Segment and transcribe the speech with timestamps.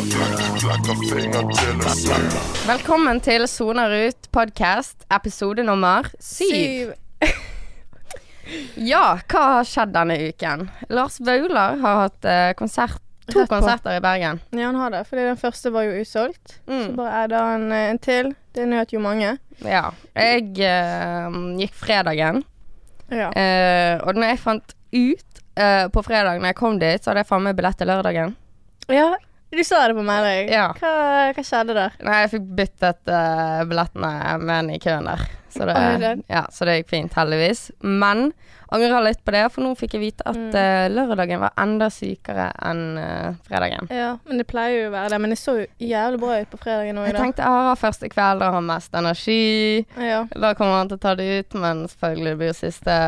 [1.12, 2.31] finger til en.
[2.68, 6.93] Velkommen til Soner ut podcast, episode nummer syv.
[8.82, 10.64] Ja, hva har skjedd denne uken?
[10.89, 12.98] Lars Vaular har hatt eh, konsert,
[13.34, 14.39] to konserter i Bergen.
[14.52, 15.04] Ja, han har det.
[15.07, 16.55] Fordi den første var jo utsolgt.
[16.68, 16.96] Så Mm.
[16.96, 18.36] bare er det en, en til.
[18.54, 19.38] Det nøt jo mange.
[19.64, 19.91] Ja.
[20.16, 21.29] Jeg eh,
[21.60, 22.43] gikk fredagen,
[23.11, 23.29] Ja.
[23.32, 27.24] eh, og når jeg fant ut eh, på fredag når jeg kom dit, så hadde
[27.24, 28.36] jeg faen meg billett til lørdagen.
[28.89, 29.15] ja,
[29.52, 30.52] du sa det på melding.
[30.54, 30.68] Ja.
[30.78, 30.94] Hva,
[31.34, 31.96] hva skjedde der?
[32.06, 35.23] Nei, jeg fikk byttet uh, billettene med en i køen der.
[35.50, 35.73] Så det,
[36.30, 37.72] ja, så det gikk fint, heldigvis.
[37.81, 38.28] Men
[38.70, 40.53] angrer litt på det, for nå fikk jeg vite at Mm.
[40.53, 43.89] uh, lørdagen var enda sykere enn uh, fredagen.
[43.89, 45.20] Ja, men det pleier jo å være det.
[45.25, 48.11] Men det så jo jævlig bra ut på fredagen òg i Jeg tenkte ah, første
[48.14, 49.86] kveld, da har han mest energi.
[49.97, 50.22] Ja.
[50.38, 53.00] Da kommer han til å ta det ut, men selvfølgelig det blir jo siste,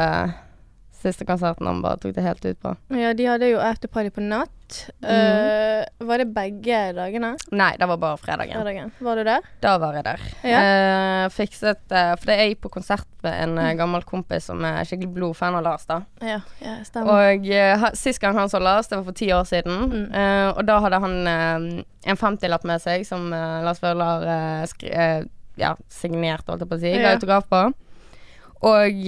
[1.03, 2.73] siste konserten han bare tok det helt ut på.
[2.97, 4.57] ja, de hadde jo afterparty på natt.
[5.03, 5.09] Mhm.
[5.11, 7.33] Uh, var det begge dagene?
[7.51, 8.55] Nei, det var bare fredagen.
[8.55, 8.91] Fredagen.
[9.03, 9.47] Var du der?
[9.59, 10.23] Da var jeg der.
[10.47, 10.61] Ja.
[10.61, 14.87] Uh, fikset uh, For jeg gikk på konsert med en uh, gammel kompis som er
[14.87, 15.99] skikkelig blodfan av Lars, da.
[16.23, 17.35] Ja, ja stemmer.
[17.35, 17.51] Og
[17.99, 19.83] sist gang han så Lars, det var for ti år siden.
[19.91, 20.07] Mm.
[20.55, 25.23] Og da hadde han en 50-lapp med seg som Lars eh,
[25.59, 26.93] ja, signerte, holdt jeg på å si.
[26.97, 27.61] Ga autograf på.
[28.71, 29.07] Og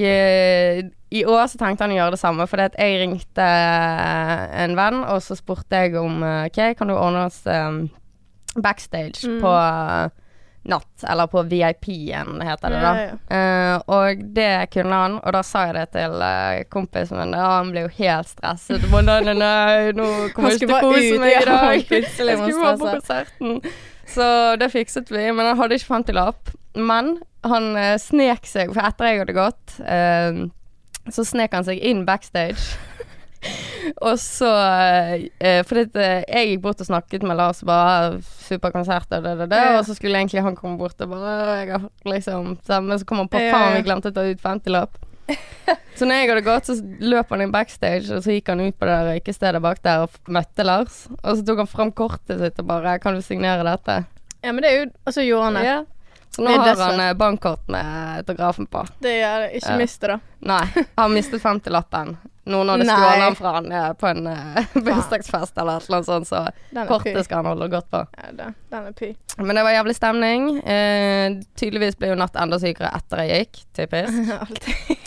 [1.14, 5.03] i år så tenkte han å gjøre det samme, fordi jeg ringte eh, en venn,
[5.06, 7.83] og så spurte jeg om eh, OK, kan du ordne oss um,
[8.56, 9.39] backstage Mm.
[9.44, 9.53] på
[10.64, 12.91] natt, eller på VIP-en, heter det da.
[12.95, 13.39] Ja, ja.
[13.75, 17.34] Uh, og det kunne han, og da sa jeg det til uh, kompisen min.
[17.36, 18.86] og han ble jo helt stresset.
[18.94, 21.84] Nei, nei, nei, nå kommer jeg ikke til å kose meg i dag.
[21.91, 23.59] Jeg skulle bare på konserten.
[24.14, 24.25] Så
[24.61, 26.53] det fikset vi, men han hadde ikke 50-lapp.
[26.80, 30.45] Men han uh, snek seg, for etter jeg hadde gått, eh,
[31.12, 32.78] så snek han seg inn backstage.
[34.00, 34.50] Og så
[35.44, 39.47] eh, Fordi eh, jeg gikk bort og snakket med Lars bare Superkonsert og det, det,
[39.52, 39.59] det.
[39.59, 39.74] Ja.
[39.80, 42.53] Og så skulle egentlig han komme bort og bare jeg har liksom
[42.88, 44.96] Men så kom han på faen, vi glemte å ta ut 50-lapp.
[45.97, 48.75] så når jeg hadde gått, så løp han inn backstage, og så gikk han ut
[48.80, 51.06] på det røykestedet bak der og møtte Lars.
[51.22, 54.03] Og så tok han fram kortet sitt og bare 'Kan du signere dette?'
[54.44, 55.66] ja, men det er jo Og så gjorde han det.
[55.66, 55.80] Ja.
[56.35, 58.81] Så nå har han eh, bankkort med autografen på.
[59.03, 59.49] Det gjør det.
[59.59, 59.77] Ikke Ja.
[59.77, 60.19] mist det, da.
[60.49, 62.16] Nei, han mistet 50-lappen.
[62.45, 62.95] Noen hadde Nei.
[62.97, 66.41] stjålet den fra han eh, på en eh, bursdagsfest eller et eller annet sånt, så
[66.73, 67.23] Den er kortet py.
[67.23, 68.01] skal han holde godt på.
[68.17, 69.11] Ja, den, den er py.
[69.38, 70.49] Men det var jævlig stemning.
[70.66, 74.33] Eh, tydeligvis ble jo natt enda sykere etter jeg gikk, typisk.
[74.41, 74.97] Alltid.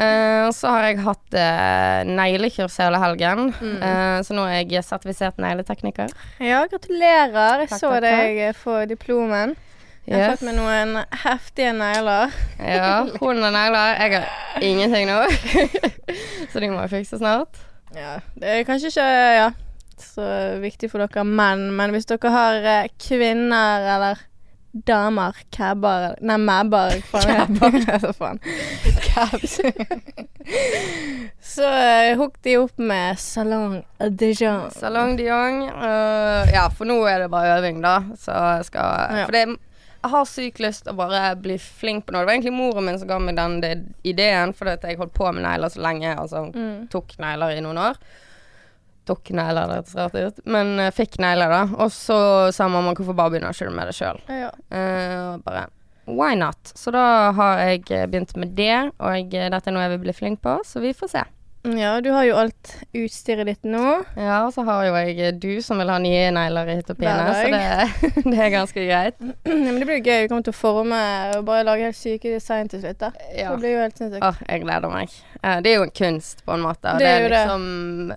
[0.00, 3.80] Eh, og så har jeg hatt eh, neglekurs hele helgen, Mm.
[3.82, 6.14] eh, så nå er jeg sertifisert negletekniker.
[6.38, 7.64] Ja, gratulerer.
[7.66, 9.56] Jeg Takk, så takk, deg eh, få diplomen.
[10.10, 12.32] Jeg har fått meg noen heftige negler.
[12.58, 13.92] Ja, hun og negler.
[14.00, 15.20] Jeg har ingenting nå.
[16.50, 17.60] så de må jeg fikse snart.
[17.94, 19.06] Ja, det er kanskje ikke
[19.36, 19.46] ja,
[20.02, 20.26] så
[20.62, 24.26] viktig for dere menn, men hvis dere har eh, kvinner eller
[24.70, 26.98] damer, cabber Nei, mabber.
[27.10, 28.38] Hva faen?
[29.06, 29.58] Cabs.
[31.54, 33.80] så uh, hook de opp med Salong
[34.18, 34.70] Dijon.
[34.74, 35.64] Salong de Jong.
[35.70, 38.00] Uh, ja, for nå er det bare øving, da.
[38.18, 39.26] Så jeg skal Ja.
[39.26, 39.58] For det,
[40.00, 42.22] jeg har sykt lyst til å bare bli flink på noe.
[42.22, 43.72] Det var egentlig moren min som ga meg den det,
[44.08, 46.14] ideen, fordi jeg holdt på med negler så lenge.
[46.16, 46.88] Altså Mm.
[46.88, 47.98] tok negler i noen år.
[49.08, 50.40] Tok negler, det hørtes rart ut.
[50.46, 51.62] Men uh, fikk negler, da.
[51.82, 52.18] Og så
[52.52, 54.20] sa mamma hvorfor bare begynner ikke du med det sjøl?
[54.28, 54.50] Ja.
[54.72, 55.66] Uh, bare
[56.06, 56.72] why not?
[56.74, 60.04] Så da har jeg eh, begynt med det, og jeg, dette er noe jeg vil
[60.08, 61.22] bli flink på, så vi får se.
[61.62, 63.82] Ja, du har jo alt utstyret ditt nå.
[64.16, 66.88] Ja, og så har jo jeg eh, du som vil ha nye negler i hytt
[66.94, 69.18] og pine, så det, det er ganske greit.
[69.44, 70.22] ja, men det blir jo gøy.
[70.24, 71.00] Vi kommer til å forme
[71.36, 73.00] og bare lage helt syke design til slutt.
[73.02, 73.10] da.
[73.36, 73.50] Ja.
[73.52, 74.24] Det blir jo helt sinnssykt.
[74.24, 75.12] Åh, jeg gleder meg.
[75.42, 76.94] Eh, det er jo en kunst, på en måte.
[76.96, 77.42] Og Det er jo det.
[77.42, 78.16] liksom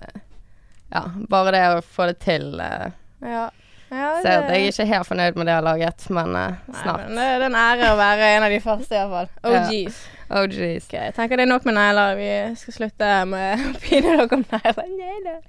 [0.94, 1.04] Ja,
[1.36, 2.48] bare det å få det til.
[2.64, 2.90] eh,
[3.28, 3.46] Ja.
[3.92, 4.32] ja det...
[4.32, 6.48] jeg er ikke helt fornøyd med det jeg har laget, men Nei,
[6.80, 7.08] snart.
[7.12, 9.32] men det, er en ære å være en av de første, iallfall.
[9.44, 9.68] Ja.
[9.68, 10.04] OGs.
[10.08, 10.23] Oh
[10.54, 10.88] jeez.
[10.88, 12.16] Okay, jeg tenker det er nok med negler.
[12.20, 15.42] Vi skal slutte med å pine dere om negler.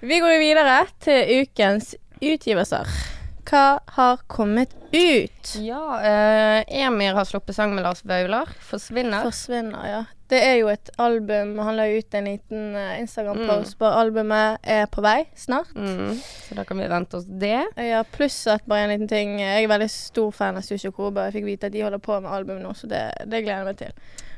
[0.00, 3.19] Vi går videre til ukens utgivelser.
[3.50, 5.54] Hva har kommet ut?
[5.58, 8.46] Ja, eh, Emir har sluppet sang med Lars Vaular.
[8.62, 9.22] 'Forsvinner'.
[9.26, 10.04] Forsvinner, ja.
[10.30, 11.56] Det er jo et album.
[11.58, 13.78] Han la ut en liten eh, Instagram-post Mm.
[13.80, 15.72] på albumet er på vei snart.
[15.74, 16.14] mm,
[16.48, 17.64] så da kan vi vente oss det.
[17.76, 20.94] Ja, pluss at bare en liten ting Jeg er veldig stor fan av Sushi og
[20.94, 21.20] Kobe.
[21.26, 23.64] Jeg fikk vite at de holder på med album nå, så det, det gleder jeg
[23.66, 23.92] meg til.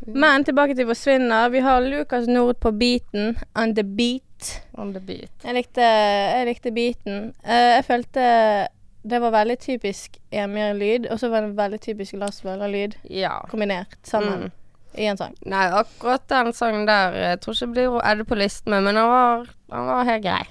[0.06, 1.50] Men tilbake til Forsvinner.
[1.50, 3.36] Vi har Lukas Nord på beaten.
[3.54, 4.62] On the beat.
[4.78, 5.30] On the beat.
[5.44, 7.34] Jeg likte, jeg likte beaten.
[7.44, 8.68] Uh, jeg følte
[9.02, 13.40] Det var veldig typisk Emir-lyd, og så var det veldig typisk Lars Vaular-lyd Ja.
[13.50, 14.50] kombinert sammen Mm.
[14.94, 15.34] i en sang.
[15.46, 18.94] Nei, akkurat den sangen der jeg tror ikke blir å edde på listen med, men
[18.94, 20.44] den var, han var helt grei.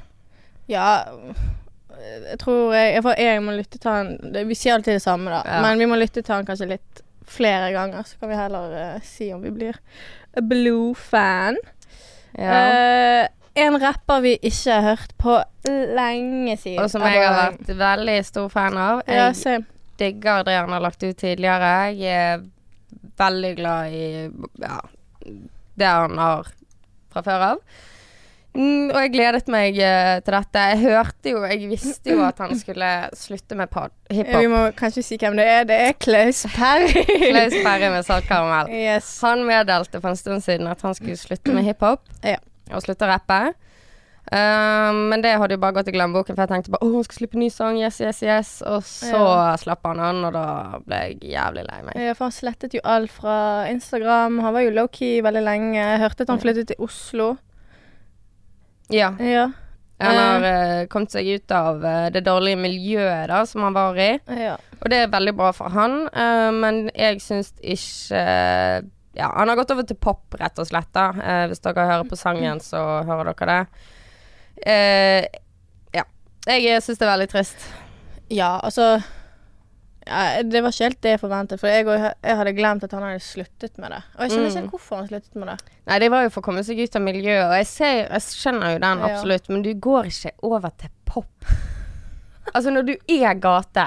[0.68, 1.06] Ja
[2.30, 3.92] Jeg tror jeg, jeg må lytte til
[4.34, 5.42] den Vi sier alltid det samme, da.
[5.46, 5.62] Ja.
[5.62, 7.02] Men vi må lytte til den kanskje litt
[7.32, 9.76] flere ganger, så kan vi heller uh, si om vi blir
[10.36, 11.58] a Blue-fan.
[12.38, 12.52] Ja.
[12.52, 15.36] Eh, en rapper vi ikke har hørt på
[15.98, 16.80] lenge siden.
[16.84, 19.04] Og som jeg har vært veldig stor fan av.
[19.08, 19.64] Jeg
[20.02, 21.92] digger det han har lagt ut tidligere.
[21.94, 22.44] Jeg er
[23.22, 24.10] veldig glad i
[24.64, 24.82] ja,
[25.78, 26.52] det han har
[27.12, 27.64] fra før av.
[28.52, 30.64] Mm, og jeg gledet meg eh, til dette.
[30.74, 34.42] Jeg hørte jo Jeg visste jo at han skulle slutte med hiphop.
[34.42, 35.64] Vi må kanskje si hvem det er.
[35.70, 37.06] Det er Klaus Perry.
[37.30, 38.74] Klaus Perry med saltkaramell.
[38.76, 39.14] Yes.
[39.24, 42.04] Han meddelte for en stund siden at han skulle slutte med hiphop.
[42.28, 42.42] Ja.
[42.76, 43.42] Og slutte å rappe.
[44.32, 47.06] Uh, men det hadde jo bare gått i glemmeboken, for jeg tenkte bare å, han
[47.08, 48.52] skal slippe ny sang, yes, yes, yes.
[48.70, 49.22] Og så
[49.60, 50.46] slapp han an, og da
[50.86, 51.98] ble jeg jævlig lei meg.
[52.00, 53.36] Ja, for han slettet jo alt fra
[53.72, 54.40] Instagram.
[54.46, 55.80] Han var jo low-key veldig lenge.
[55.80, 57.34] Jeg hørte at han flyttet til Oslo.
[58.94, 59.12] Ja.
[59.20, 59.50] Ja.
[60.02, 64.00] Han har uh, kommet seg ut av uh, det dårlige miljøet da, som han var
[64.00, 64.14] i.
[64.48, 64.58] ja.
[64.82, 68.22] Og det er veldig bra for han, uh, men jeg syns ikke
[69.14, 70.88] Ja, han har gått over til pop, rett og slett.
[70.96, 73.68] da Eh, Hvis dere hører på sangen, så hører dere det.
[74.66, 75.26] Eh,
[75.94, 76.04] ja.
[76.48, 77.66] Jeg syns det er veldig trist.
[78.32, 79.02] Ja, altså
[80.08, 83.04] ja, Det var ikke helt det jeg forventet, for jeg, jeg hadde glemt at han
[83.06, 84.00] hadde sluttet med det.
[84.16, 84.52] Og jeg skjønner Mm.
[84.52, 85.58] ikke helt hvorfor han sluttet med det.
[85.88, 88.22] Nei, det var jo for å komme seg ut av miljøet, og jeg, ser, jeg
[88.22, 89.06] skjønner jo den Ja.
[89.12, 91.46] absolutt, men du går ikke over til pop.
[92.56, 93.86] Altså, når du er gate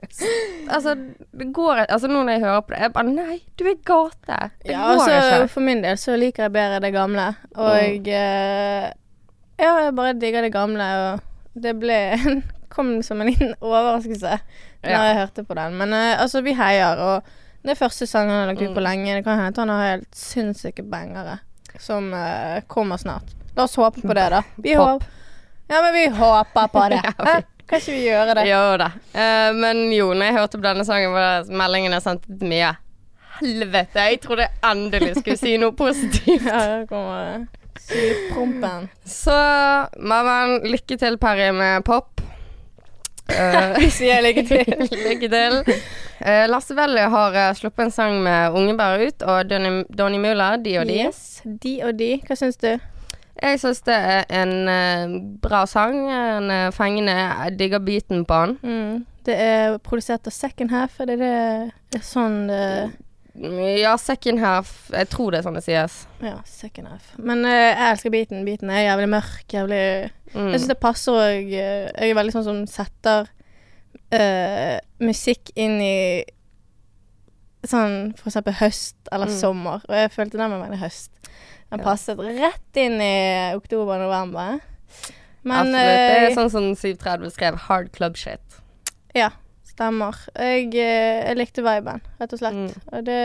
[0.74, 0.94] Altså,
[1.32, 4.38] det går Altså, nå når jeg hører på det, jeg bare Nei, du er gate.
[4.64, 5.48] Det Ja, går altså, ikke.
[5.54, 7.26] for min del så liker jeg bedre det gamle.
[7.56, 8.86] Og eh,
[9.60, 11.98] Ja, jeg bare digger det gamle, og det ble
[12.70, 14.36] Kom som en liten overraskelse
[14.84, 15.00] når Ja.
[15.10, 15.74] jeg hørte på den.
[15.76, 17.22] Men eh, altså, vi heier, og
[17.64, 18.86] det er første sangen han har lagt ut på Mm.
[18.86, 19.14] lenge.
[19.18, 21.40] Det kan hende han har helt sinnssyke bangere
[21.78, 23.34] som eh, kommer snart.
[23.56, 24.42] La oss håpe på det, da.
[24.56, 25.04] Vi håper
[25.68, 27.02] Ja, men vi håper på det.
[27.04, 27.42] Ja, Hæ?
[27.70, 28.44] Kan ikke vi gjøre det?
[28.50, 28.90] Jo da.
[29.14, 32.50] Uh, men jo, når jeg hørte på denne sangen, var det meldingen jeg sendte til
[32.50, 32.72] Mia.
[33.40, 36.44] Helvete, jeg trodde jeg endelig skulle si noe positivt.
[36.50, 37.46] Ja, her kommer
[37.80, 38.88] sylprompen.
[39.06, 39.36] Så
[39.96, 42.10] mammaen, lykke til, Perry, med pop.
[43.30, 44.66] Eh, Vi sier lykke til.
[45.06, 45.60] lykke til.
[46.18, 50.56] Uh, Lasse Velli har uh, sluppet en sang med Ungebær ut, og Donny, Donny Mula,
[50.58, 50.96] de og de.
[51.06, 52.16] Yes, de og de.
[52.26, 52.72] Hva syns du?
[53.42, 55.96] Jeg syns det er en eh, bra sang.
[56.12, 57.14] En uh, fengende.
[57.14, 58.58] Jeg digger beaten på den.
[58.62, 59.06] Mm.
[59.24, 61.34] Det er produsert av Second Half, er det det
[61.92, 62.60] det er sånn det
[63.80, 66.06] Ja, second half Jeg tror det er sånn det sies.
[66.24, 67.12] Ja, Second Half.
[67.18, 68.44] Men uh, jeg elsker beaten.
[68.48, 69.84] Beaten er jævlig mørk, jævlig
[70.30, 70.52] Mm.
[70.52, 73.24] Jeg syns det passer òg Jeg er veldig sånn som setter
[74.14, 75.96] uh, musikk inn i
[77.66, 79.34] sånn for eksempel høst eller Mm.
[79.40, 79.82] sommer.
[79.88, 81.10] Og jeg følte den var veldig høst.
[81.70, 84.58] Den passet rett inn i oktober-november.
[85.42, 85.76] Men Absolutt.
[85.78, 87.58] Det eh, er sånn som 730 skrev.
[87.68, 88.58] Hard club shit.
[89.16, 89.30] Ja,
[89.66, 90.18] stemmer.
[90.34, 92.58] Jeg, eh, jeg likte viben, rett og slett.
[92.58, 92.88] Mm.
[92.92, 93.22] Og det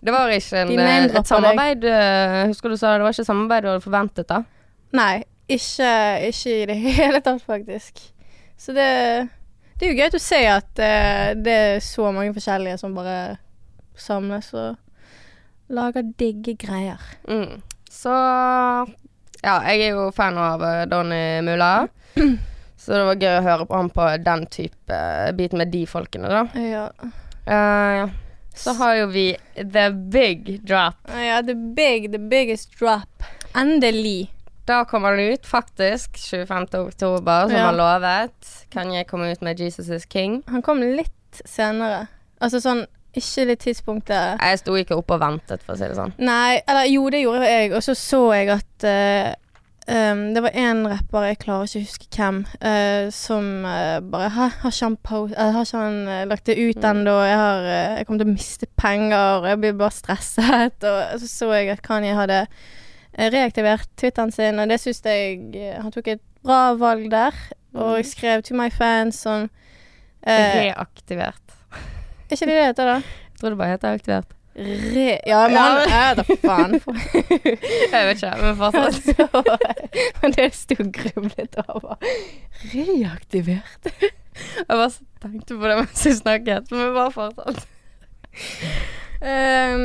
[0.00, 3.62] Det var ikke en, eh, et samarbeid eh, Husker du sa det var ikke samarbeid
[3.62, 4.42] du hadde forventet, da?
[4.96, 5.90] Nei, ikke,
[6.30, 8.00] ikke i det hele tatt, faktisk.
[8.56, 9.28] Så det
[9.76, 13.36] Det er jo gøy å se at eh, det er så mange forskjellige som bare
[13.96, 14.76] samles og
[15.70, 17.00] lager digge greier.
[17.28, 17.60] Mm.
[17.90, 18.10] Så
[19.42, 21.88] Ja, jeg er jo fan av eh, Donny Mulla.
[22.80, 25.82] Så det var gøy å høre på han på den type uh, bit med de
[25.88, 26.42] folkene, da.
[26.56, 26.86] Ja.
[27.44, 28.10] Uh,
[28.56, 29.24] så har jo vi
[29.56, 30.96] The Big Drop.
[31.12, 33.22] ja, the big, the biggest drop.
[33.56, 34.30] Endelig.
[34.64, 36.16] Da kommer den ut, faktisk.
[36.16, 36.66] 25.
[36.80, 37.66] oktober, som Ja.
[37.68, 38.66] han lovet.
[38.72, 40.42] Kan jeg komme ut med Jesus is King?
[40.48, 42.06] Han kom litt senere.
[42.40, 42.86] Altså sånn
[43.16, 46.12] Ikke det tidspunktet Jeg sto ikke oppe og ventet, for å si det sånn.
[46.22, 47.72] Nei, eller jo, det gjorde jeg.
[47.74, 49.32] Og så så jeg at uh,
[49.90, 54.28] um, det var en rapper, jeg klarer ikke å huske hvem, uh, som uh, bare
[54.36, 56.88] Har, har ikke han, har ikke han lagt det ut Mm.
[56.92, 57.16] ennå?
[57.26, 57.66] Jeg, har,
[57.98, 60.86] jeg kommer til å miste penger, jeg blir bare stresset.
[60.92, 62.44] Og så så jeg at Kanye hadde
[63.18, 65.50] reaktivert Twitteren sin, og det syns jeg
[65.82, 67.34] Han tok et bra valg der.
[67.74, 69.48] Og jeg skrev to my fans sånn
[70.22, 71.56] Reaktivert.
[72.30, 73.00] Er ikke det det heter, da?
[73.02, 74.36] Jeg tror det bare heter aktivert.
[74.54, 75.18] Re...
[75.26, 76.76] Ja, men Ja, han er da faen.
[77.92, 79.62] Jeg vet ikke, men fortsatt.
[80.22, 81.96] Men det sto grublet over.
[82.74, 83.90] Reaktivert.
[83.90, 84.90] Jeg bare
[85.22, 87.64] tenkte på det mens jeg snakket, men bare fortsatt.
[89.20, 89.82] Um,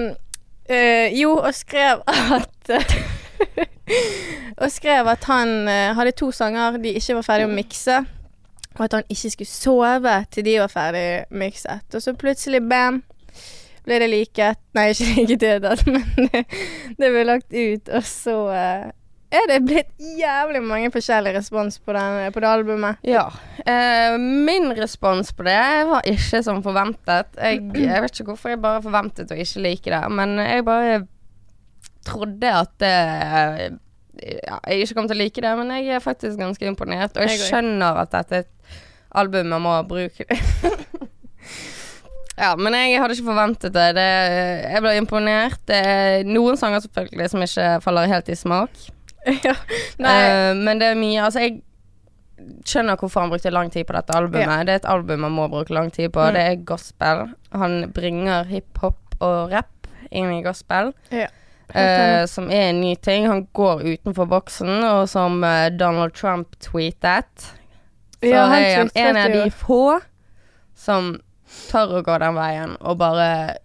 [0.69, 2.71] uh, jo, og skrev at
[4.61, 8.03] Og skrev at han uh, hadde to sanger de ikke var ferdig å mikse.
[8.75, 11.85] Og at han ikke skulle sove til de var ferdig mikset.
[11.95, 13.01] Og så plutselig, bam,
[13.85, 14.59] ble det liket.
[14.75, 16.43] Nei, ikke liket i det hele tatt, men det,
[16.99, 17.91] det ble lagt ut.
[17.95, 18.85] Og så eh,
[19.35, 23.01] er det blitt jævlig mange forskjellige respons på, den, på det albumet.
[23.07, 23.25] Ja.
[23.63, 25.57] Eh, min respons på det
[25.89, 27.31] var ikke som forventet.
[27.39, 31.01] Jeg, jeg vet ikke hvorfor jeg bare forventet å ikke like det, men jeg bare
[32.05, 32.93] trodde at det
[34.15, 37.17] ja, jeg ikke kom til å like det, men jeg er faktisk ganske imponert.
[37.17, 38.51] Og Jeg skjønner at dette er et
[39.15, 40.27] album jeg må bruke
[42.35, 43.93] Ja, men jeg hadde ikke forventet det.
[43.95, 44.09] det
[44.67, 45.61] jeg ble imponert.
[45.69, 48.81] Det er noen sanger selvfølgelig som ikke faller helt i smak.
[49.47, 49.55] ja.
[49.55, 51.61] Eh, men det er mye Altså, jeg
[52.67, 54.51] skjønner hvorfor han brukte lang tid på dette albumet.
[54.51, 54.65] Ja.
[54.67, 56.21] Det er et album man må bruke lang tid på.
[56.27, 56.35] Mm.
[56.35, 57.23] Det er gospel.
[57.55, 61.31] Han bringer hiphop og rap inn i gospel, ja.
[61.65, 63.25] Uh, som er en ny ting.
[63.25, 67.47] Han går utenfor boksen, og som eh, Donald Trump tweetet,
[68.31, 69.99] Ja, er han en av de få
[70.75, 71.13] som
[71.71, 73.57] tør å gå den veien og bare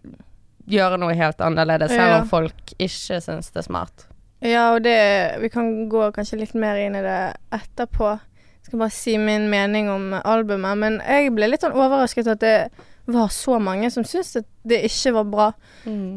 [0.71, 2.21] gjøre noe helt annerledes, selv Ja.
[2.21, 4.07] om folk ikke syns det er smart.
[4.43, 8.13] Ja, og det Vi kan gå kanskje litt mer inn i det etterpå.
[8.61, 10.79] Jeg skal bare si min mening om albumet.
[10.79, 12.71] Men jeg ble litt sånn overrasket at det
[13.07, 15.53] var så mange som syntes at det ikke var bra.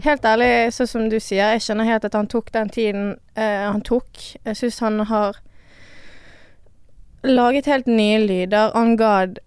[0.03, 3.65] Helt ærlig, sånn som du sier, jeg skjønner helt at han tok den tiden eh,
[3.71, 4.11] han tok.
[4.45, 5.35] Jeg syns han har
[7.23, 8.71] laget helt nye lyder.
[8.75, 9.39] On God,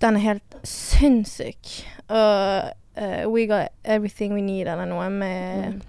[0.00, 1.88] den er helt sinnssyk.
[2.08, 2.62] Og
[2.96, 5.80] uh, We Got Everything We Need eller noe med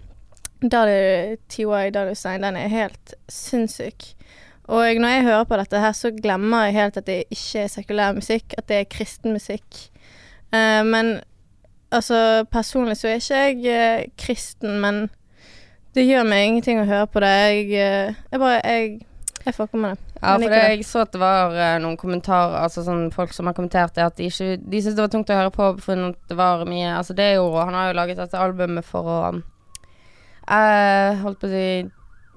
[0.71, 4.13] Dolly, TY Dolly Sign, den er helt sinnssyk.
[4.63, 7.71] Og når jeg hører på dette her, så glemmer jeg helt at det ikke er
[7.71, 9.89] sekulær musikk, at det er kristen musikk.
[10.53, 11.19] Uh, men
[11.91, 15.09] altså, personlig så er ikke jeg uh, kristen, men
[15.95, 17.27] det gjør meg ingenting å høre på det.
[17.29, 19.01] Jeg, jeg bare Jeg,
[19.45, 20.13] jeg fucker med det.
[20.21, 23.49] Ja, for det, jeg så at det var uh, noen kommentarer, altså sånn folk som
[23.49, 25.95] har kommentert det, at de ikke De syntes det var tungt å høre på, for
[26.29, 29.17] det var mye Altså, det er jo Han har jo laget dette albumet for å
[29.33, 31.65] uh, Holdt på å si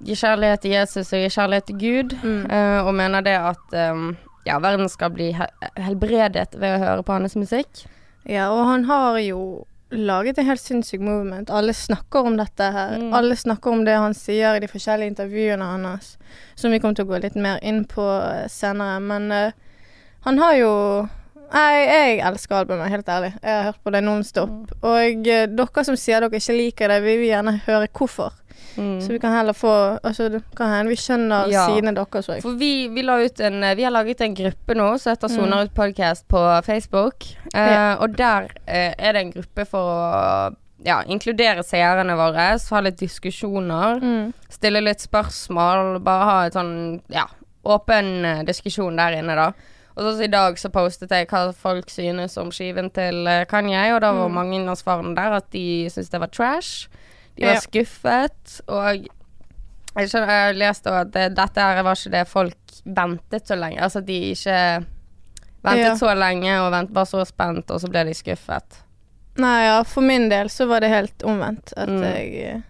[0.07, 2.43] Gi kjærlighet til Jesus og gi kjærlighet til Gud, Mm.
[2.53, 4.11] uh, og mener det at um,
[4.45, 5.47] ja, verden skal bli he
[5.81, 7.87] helbredet ved å høre på hans musikk.
[8.29, 11.51] Ja, og han har jo laget en helt sinnssyk movement.
[11.51, 12.97] Alle snakker om dette her.
[12.99, 13.13] Mm.
[13.15, 16.17] Alle snakker om det han sier i de forskjellige intervjuene hans,
[16.55, 18.99] som vi kommer til å gå litt mer inn på eh, senere.
[19.01, 19.53] Men uh,
[20.27, 20.73] han har jo
[21.47, 23.29] Nei, jeg elsker albumet, helt ærlig.
[23.39, 24.73] Jeg har hørt på det nonstop.
[24.83, 28.35] Og uh, dere som sier dere ikke liker det, vi vil gjerne høre hvorfor.
[28.77, 29.01] Mm.
[29.01, 31.67] Så vi kan heller få Altså, det kan hende vi skjønner Ja.
[31.67, 32.43] sidene deres òg.
[32.43, 35.37] For vi, vi, la ut en, vi har laget en gruppe nå som heter Mm.
[35.37, 37.25] Soner ut podcast på Facebook.
[37.55, 37.95] Eh.
[38.01, 42.99] Og der eh, er det en gruppe for å ja, inkludere seerne våre, ha litt
[42.99, 44.33] diskusjoner, Mm.
[44.51, 47.25] stille litt spørsmål, bare ha et sånn ja,
[47.65, 49.53] åpen eh, diskusjon der inne, da.
[49.97, 53.95] Og så i dag så postet jeg hva folk synes om skiven til eh, Kanye,
[53.95, 54.35] og da var Mm.
[54.35, 56.89] mange av svarene der at de syntes det var trash.
[57.37, 58.87] De var skuffet, og
[59.97, 63.57] jeg, skjønner, jeg leste også at det, dette her var ikke det folk ventet så
[63.59, 63.81] lenge.
[63.83, 64.59] Altså de ikke
[65.67, 65.95] ventet Ja.
[65.99, 68.83] så lenge og vent, var så spent, og så ble de skuffet.
[69.37, 71.73] Nei, ja, for min del så var det helt omvendt.
[71.77, 72.03] At Mm.
[72.03, 72.63] jeg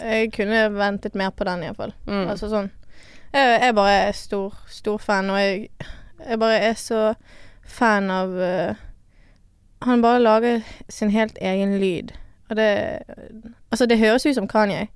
[0.00, 1.92] Jeg kunne ventet mer på den, iallfall.
[2.06, 2.28] Mm.
[2.30, 2.70] Altså sånn
[3.34, 5.70] Jeg, jeg bare er stor, stor fan, og jeg,
[6.28, 7.14] jeg bare er så
[7.64, 8.74] fan av uh,
[9.82, 12.12] Han bare lager sin helt egen lyd.
[12.50, 12.68] Og det
[13.70, 14.88] Altså, det høres ut som Kanye.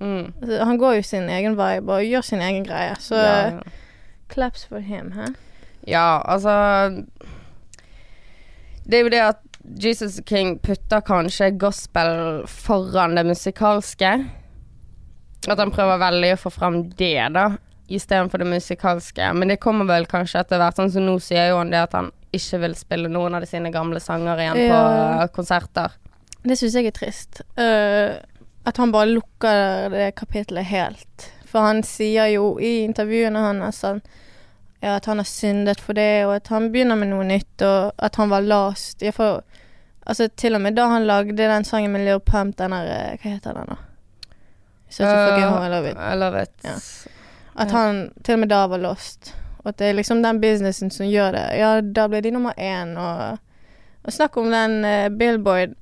[0.00, 0.32] Mm.
[0.42, 2.94] Altså, han går jo sin egen vibe og gjør sin egen greie.
[3.00, 3.60] Så Ja, ja.
[4.28, 5.34] claps for him, hæ?
[5.86, 7.04] Ja, altså
[8.86, 9.42] Det er jo det at
[9.82, 14.12] Jesus King putter kanskje gospel foran det musikalske.
[15.48, 17.48] At han prøver veldig å få fram det, da,
[17.90, 19.32] istedenfor det musikalske.
[19.34, 20.78] Men det kommer vel kanskje etter hvert.
[20.78, 23.46] Sånn som nå sier jo han det at han ikke vil spille noen av de
[23.50, 25.26] sine gamle sanger igjen Ja.
[25.26, 25.90] på konserter.
[26.46, 27.40] Det syns jeg er trist.
[27.58, 28.22] Uh,
[28.66, 31.30] at han bare lukker det kapitlet helt.
[31.46, 34.00] For han sier jo i intervjuene hans han,
[34.80, 37.94] ja, at han har syndet for det, og at han begynner med noe nytt, og
[37.96, 39.02] at han var lost.
[39.02, 39.40] Jeg får,
[40.04, 43.14] altså, til og med da han lagde den sangen med Lil Pump, den der eh,
[43.22, 43.78] Hva heter den, da?
[44.86, 45.96] Uh, for I love it.
[45.96, 46.52] I love it.
[46.64, 46.76] Ja.
[47.56, 49.32] At han til og med da var lost.
[49.62, 51.46] Og at det er liksom den businessen som gjør det.
[51.58, 53.38] Ja, da ble de nummer én, og,
[54.02, 55.78] og snakk om den uh, Billboard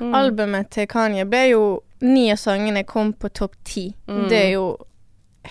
[0.00, 0.14] Mm.
[0.14, 1.64] Albumet til Kanye ble jo
[2.04, 3.94] Ni av sangene kom på topp ti.
[4.10, 4.26] Mm.
[4.28, 4.64] Det er jo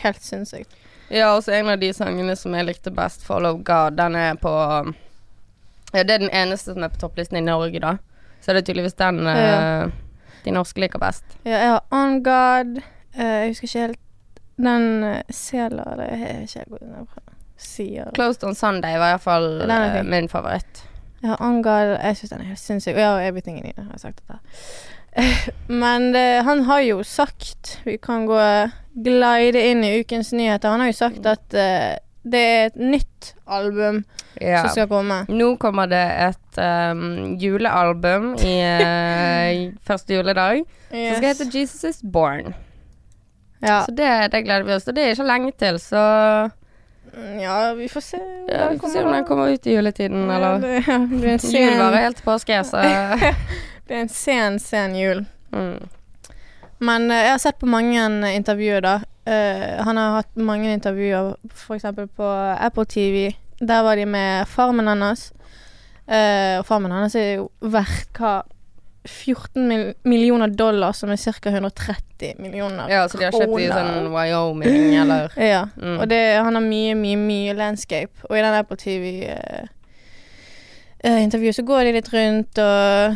[0.03, 0.69] helt sinnssykt.
[1.09, 4.51] Ja, også en av de sangene som jeg likte best, 'Follow God', den er på
[5.93, 7.97] Ja, det er den eneste som er på topplisten i Norge, da.
[8.41, 9.85] Så det er tydeligvis den Ja.
[9.85, 9.91] uh,
[10.45, 11.23] de norske liker best.
[11.45, 12.81] Ja, jeg har On God
[13.13, 13.99] Uh, Jeg husker ikke helt
[14.57, 17.07] Den uh, Sela det er ikke jeg god
[17.57, 20.83] sier Closed on Sunday var iallfall uh, min favoritt.
[21.23, 22.97] Ja, Angar Jeg syns den er helt sinnssyk.
[22.99, 24.39] Ja, Everything in It, har sagt dette.
[25.83, 28.39] Men det, han har jo sagt Vi kan gå
[29.05, 30.69] glide inn i ukens nyheter.
[30.73, 34.03] Han har jo sagt at uh, det er et nytt album
[34.41, 34.63] Ja.
[34.63, 35.19] som skal komme.
[35.29, 42.01] Nå kommer det et um, julealbum i uh, første juledag som skal hete 'Jesus Is
[42.03, 42.53] Born'.
[43.61, 43.83] ja.
[43.85, 44.95] Så det, det gleder vi oss til.
[44.95, 46.03] Det er ikke lenge til, så
[47.41, 48.19] ja, vi får se.
[48.47, 51.07] ja, vi får se om den kommer ut i juletiden, Ja, eller det, ja, det
[51.07, 52.77] blir en Jul varer sen, helt til påske, så
[53.87, 55.25] det er en sen, sen jul.
[55.51, 55.89] mm.
[56.83, 58.01] Men uh, jeg har sett på mange
[58.35, 58.95] intervjuer, da.
[59.23, 61.85] Uh, han har hatt mange intervjuer, f.eks.
[62.17, 63.31] på Apple TV.
[63.59, 65.31] Der var de med farmen hans.
[66.07, 68.41] Eh, og farmen hans er jo verdt hva
[69.05, 71.49] 14 mil millioner dollar, som er ca.
[71.49, 72.89] 130 millioner kroner.
[72.89, 75.67] Ja, så de har kjøpt i sånn Wyoming, eller Ja.
[75.77, 75.99] Mm.
[75.99, 78.11] Og det, han har mye, mye, mye landscape.
[78.29, 83.15] Og i den Apple TV-intervjuet så går de litt rundt og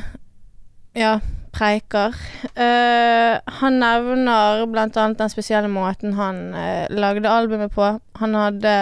[0.98, 1.20] ja,
[1.54, 2.16] preiker.
[2.58, 8.00] Uh, han nevner blant annet den spesielle måten han eh, lagde albumet på.
[8.22, 8.74] Han hadde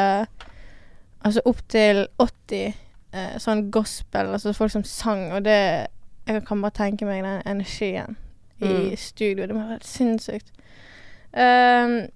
[1.26, 2.74] altså opptil 80
[3.16, 5.88] eh, sånn gospel, altså folk som sang, og det
[6.28, 8.16] Jeg kan bare tenke meg den energien
[8.62, 8.96] i Mm.
[8.98, 9.46] studio.
[9.48, 10.52] Det må være helt sinnssykt.
[11.36, 12.08] Um,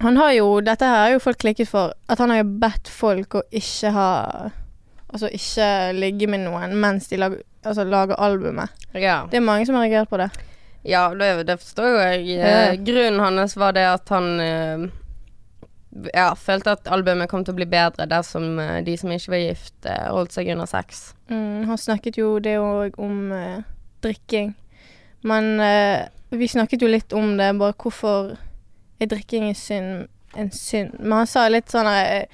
[0.00, 1.92] han har jo Dette her har jo folk klikket for.
[2.08, 4.50] At han har jo bedt folk å ikke ha
[5.12, 8.70] Altså ikke ligge med noen mens de lager, altså, lager albumet.
[8.94, 9.24] Ja.
[9.26, 10.28] Det er mange som har reagert på det.
[10.86, 12.26] Ja, det, det forstår jo jeg.
[12.38, 12.44] Ja.
[12.70, 14.84] Eh, Grunnen hans var det at han eh,
[16.14, 19.42] ja, følte at albumet kom til å bli bedre dersom uh, de som ikke var
[19.42, 21.14] gift, uh, holdt seg under sex.
[21.30, 23.62] Mm, han snakket jo det òg om uh,
[24.04, 24.54] drikking.
[25.26, 25.60] Men
[26.32, 28.30] vi snakket jo litt om det, bare hvorfor
[29.00, 30.06] er drikking en synd
[30.38, 30.94] en synd?
[30.96, 32.30] Men han sa litt sånn at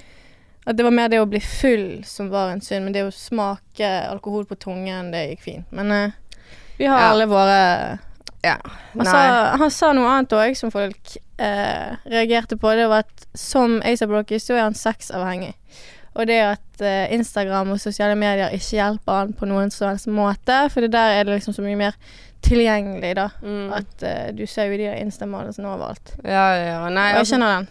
[0.71, 3.89] det var mer det å bli full som var en synd, men det å smake
[4.07, 5.73] alkohol på tungen, det gikk fint.
[5.75, 6.13] Men
[6.79, 7.11] vi har Ja.
[7.11, 7.99] alle våre
[8.47, 8.57] Ja.
[8.95, 9.23] Han sa,
[9.61, 12.73] han sa noe annet òg som folk eh, reagerte på.
[12.79, 15.55] Det var at som ASAP Rocky så er han sexavhengig.
[16.17, 20.09] Og det at eh, Instagram og sosiale medier ikke hjelper han på noen som helst
[20.09, 20.63] måte.
[20.73, 21.99] For det der er det liksom så mye mer
[22.47, 23.27] tilgjengelig, da.
[23.43, 23.73] Mm.
[23.77, 26.15] At eh, du ser jo de der Insta-modelsene overalt.
[26.25, 26.79] ja, ja.
[26.93, 27.69] Nei, Og jeg kjenner skjønner den.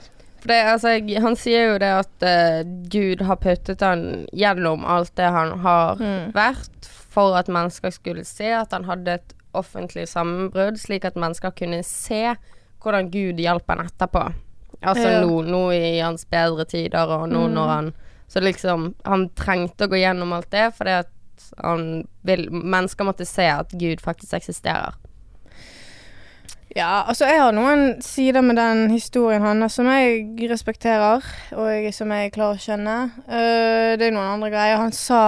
[0.51, 0.93] det, altså,
[1.25, 2.59] han sier jo det at eh,
[2.91, 6.33] Gud har puttet han gjennom alt det han har Mm.
[6.35, 11.51] vært, for at mennesker skulle se at han hadde et offentlig sammenbrudd, slik at mennesker
[11.55, 12.35] kunne se
[12.83, 14.33] hvordan Gud hjalp han etterpå.
[14.83, 15.21] Altså Ja.
[15.25, 17.53] nå, nå i hans bedre tider, og nå Mm.
[17.53, 17.93] når han
[18.27, 21.07] Så liksom Han trengte å gå gjennom alt det fordi at
[21.61, 24.93] han vil Mennesker måtte se at Gud faktisk eksisterer.
[26.75, 31.23] Ja, altså jeg har noen sider med den historien hans som jeg respekterer,
[31.55, 32.95] og som jeg klarer å skjønne.
[33.29, 34.81] Uh, det er noen andre greier.
[34.81, 35.21] Han sa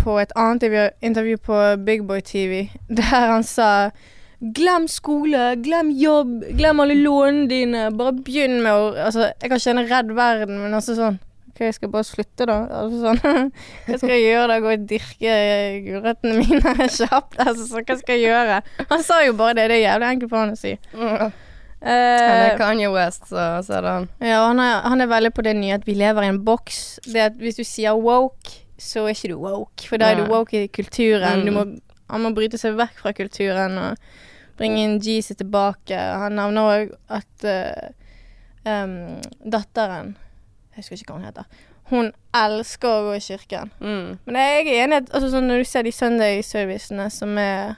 [0.00, 0.66] på et annet
[0.98, 2.64] intervju på Big Boy TV,
[2.98, 3.90] der han sa
[4.40, 7.82] Glem skole, glem jobb, glem alle lånene dine.
[7.92, 11.74] Bare begynn med å Altså, jeg kan kjenne redd verden, men altså sånn Ok, jeg
[11.76, 12.56] skal bare slutte, da.
[12.80, 13.20] Altså sånn
[13.88, 14.58] Hva skal jeg gjøre da?
[14.62, 15.36] Gå og dirke
[15.86, 17.36] gulrøttene mine kjapt?
[17.42, 18.58] Altså, så hva skal jeg gjøre?
[18.94, 19.68] Han sa jo bare det.
[19.72, 20.74] Det er jævlig enkelt for han å si.
[20.96, 21.30] Han
[21.80, 24.06] Eh, er Kanye West, så, ser er han.
[24.20, 26.80] ja, han er, han er veldig på det nye at vi lever i en boks.
[27.08, 29.86] Det at Hvis du sier woke, så er ikke du woke.
[29.88, 31.40] For da er du woke i kulturen.
[31.40, 31.46] Mm.
[31.48, 31.62] Du må,
[32.12, 33.96] han må bryte seg vekk fra kulturen og
[34.60, 35.96] bringe inn Jesus tilbake.
[35.96, 37.88] Han nevner òg at uh,
[38.68, 38.94] um,
[39.56, 40.12] datteren
[40.80, 41.44] Jeg husker ikke hva hun heter.
[41.90, 43.70] Hun elsker å gå i kirken.
[43.82, 44.18] Mm.
[44.26, 47.72] Men jeg er enig altså, sånn, når du ser de Sunday-servicene som er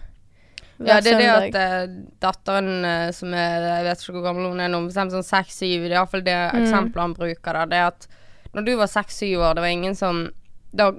[0.83, 4.25] hver Ja, det er det at uh, datteren uh, som er Jeg vet ikke hvor
[4.27, 5.87] gammel hun er nå, bestemt sånn seks-syv.
[5.87, 6.59] Det er iallfall det Mm.
[6.65, 7.53] eksempelet han bruker.
[7.53, 8.09] da Det er at
[8.53, 10.31] når du var seks-syv år, det var ingen som
[10.75, 10.91] Da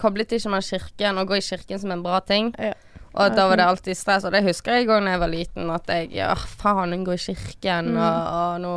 [0.00, 2.54] koblet ikke man kirken og gå i kirken som en bra ting.
[2.58, 2.72] Ja.
[3.14, 4.24] Og da var det alltid stress.
[4.24, 7.18] Og det husker jeg òg da jeg var liten, at jeg Ja, faen, gå i
[7.18, 7.98] kirken, Mm.
[7.98, 8.74] og, og nå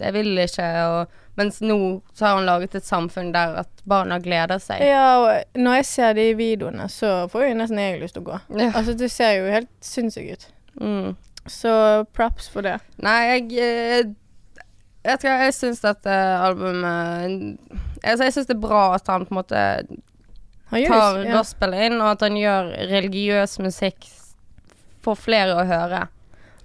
[0.00, 1.76] Jeg vil ikke, og Mens nå
[2.16, 4.80] så har hun laget et samfunn der at barna gleder seg.
[4.80, 8.30] Ja, og når jeg ser de videoene, så får jo nesten jeg lyst til å
[8.30, 8.38] gå.
[8.56, 8.70] Ja.
[8.72, 10.46] Altså, det ser jo helt sinnssykt ut.
[10.80, 11.10] Mm.
[11.46, 12.78] Så props for det.
[13.04, 14.14] Nei, jeg Jeg,
[15.04, 17.58] jeg, jeg syns dette albumet
[18.02, 19.60] Altså, jeg syns det er bra at han på en måte
[20.70, 21.36] tar ja.
[21.36, 24.08] gospel inn, og at han gjør religiøs musikk
[25.04, 26.06] for flere å høre.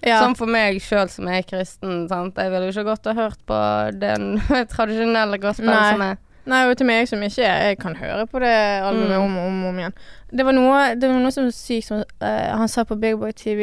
[0.02, 0.18] ja.
[0.18, 2.36] Som for meg sjøl som er kristen, sant.
[2.36, 3.58] Jeg ville jo ikke godt ha hørt på
[4.02, 4.40] den
[4.74, 5.92] tradisjonelle gospel Nei.
[5.92, 8.50] som er Nei, og til meg som ikke er Jeg kan høre på det
[8.82, 9.22] albumet Mm.
[9.22, 9.92] om og om, om igjen.
[10.34, 13.14] Det var noe, det var noe som var sykt som uh, han sa på Big
[13.20, 13.60] Boy TV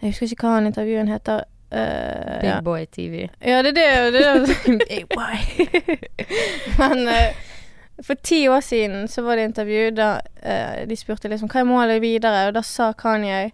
[0.00, 1.44] Jeg husker ikke hva han intervjuen heter.
[1.68, 2.60] Uh, Big ja.
[2.64, 3.28] Boy TV.
[3.44, 4.12] Ja, det er det.
[4.14, 4.78] det, er det.
[4.88, 5.68] Big boy.
[6.80, 7.34] Men eh,
[8.02, 11.68] for ti år siden så var det intervju der eh, de spurte liksom hva er
[11.68, 13.50] målet videre, og da sa Kanye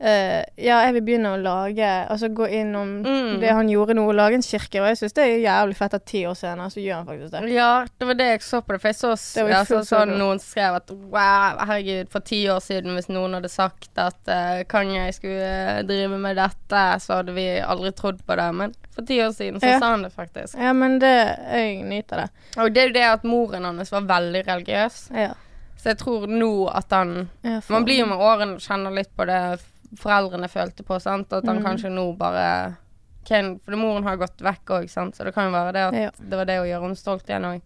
[0.00, 3.40] eh, ja, jeg vil begynne å lage Altså gå innom Mm.
[3.40, 4.80] det han gjorde nå, lage en kirke.
[4.80, 7.30] Og jeg syns det er jævlig fett at ti år senere så gjør han faktisk
[7.32, 7.52] det.
[7.52, 8.80] Ja, det var det jeg så på det.
[8.80, 12.60] For jeg så, jeg så, så så noen skrev at wow, herregud, for ti år
[12.64, 14.62] siden hvis noen hadde sagt at uh,
[14.94, 18.48] jeg skulle drive med dette, så hadde vi aldri trodd på det.
[18.54, 19.78] Men for ti år siden så Ja.
[19.78, 20.54] sa han det faktisk.
[20.58, 22.28] Ja, men det Jeg nyter det.
[22.58, 25.10] Og det er jo det at moren hans var veldig religiøs.
[25.14, 25.34] Ja.
[25.76, 29.14] Så jeg tror nå at han Ja, Man blir jo med årene og kjenner litt
[29.16, 29.60] på det
[29.98, 31.32] foreldrene følte på, sant.
[31.32, 31.64] At han Mm.
[31.64, 32.76] kanskje nå bare
[33.24, 34.88] Ken, For moren har gått vekk òg.
[34.88, 36.10] Så det kan jo være det at Ja.
[36.18, 37.60] det var det å gjøre henne stolt igjen òg.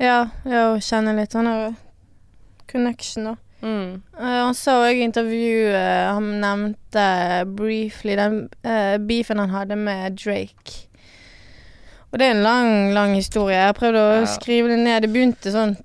[0.00, 1.76] Ja, ja, å kjenne litt sånn
[2.66, 3.36] connection, da.
[3.62, 4.02] Mm.
[4.18, 10.16] Eh, han sa òg i intervjuet Han nevnte briefly den uh, beefen han hadde med
[10.16, 10.86] Drake.
[12.10, 13.54] Og det er en lang, lang historie.
[13.60, 14.26] Jeg prøvde å Ja.
[14.26, 15.02] skrive det ned.
[15.02, 15.76] Det begynte sånn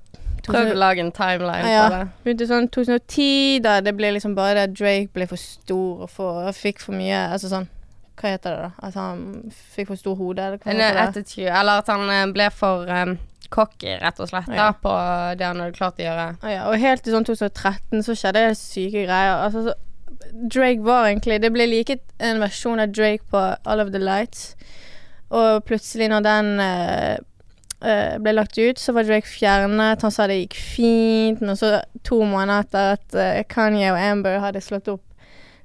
[0.47, 1.83] Prøv å lage en timeline Ja.
[1.89, 2.07] på det.
[2.25, 6.09] begynte sånn 2010, da det ble liksom bare det at Drake ble for stor og
[6.09, 7.67] for, fikk for mye Altså sånn
[8.15, 8.71] Hva heter det, da?
[8.87, 11.49] At han fikk for stor hode, eller hva attitude.
[11.51, 13.17] Eller at han eh, ble for um,
[13.51, 14.69] cocky, rett og slett, da, Ja.
[14.71, 14.93] på
[15.37, 16.27] det han hadde klart å gjøre.
[16.47, 19.35] Ja, og helt til sånn 2013 så skjedde det syke greier.
[19.43, 19.73] Altså, så,
[20.31, 24.55] Drake var egentlig Det ble like en versjon av Drake på All of the Lights.
[25.31, 27.17] Og plutselig, når den eh,
[27.85, 30.01] eh, ble lagt ut, så var Drake fjernet.
[30.03, 31.43] Han sa det gikk fint.
[31.45, 35.03] Men så, to måneder etter at uh, Kanye og Amber hadde slått opp,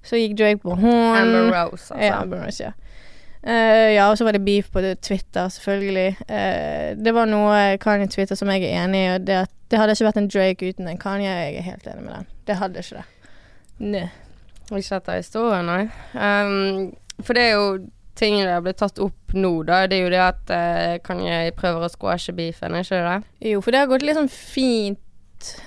[0.07, 1.19] så gikk Drake på hånd.
[1.19, 1.99] Amber Rose, altså.
[2.01, 2.77] Ja, Amber Rose, ja.
[3.41, 6.17] Uh, ja, og så var det beef på Twitter, selvfølgelig.
[6.29, 9.97] Uh, det var noe Kanye Twitter som jeg er enig i, og det, det hadde
[9.97, 11.31] ikke vært en Drake uten en Kanye.
[11.31, 12.29] Jeg er helt enig med den.
[12.49, 13.07] Det hadde ikke det.
[13.81, 14.09] Nei.
[14.71, 15.87] Ikke etter historien, nei.
[16.15, 16.93] Um,
[17.25, 17.71] for det er jo
[18.21, 19.83] tingene det har blitt tatt opp nå, da.
[19.91, 23.49] Det er jo det at uh, Kanye prøver å squashe beefen, er ikke det det?
[23.55, 25.01] Jo, for det har gått litt sånn fint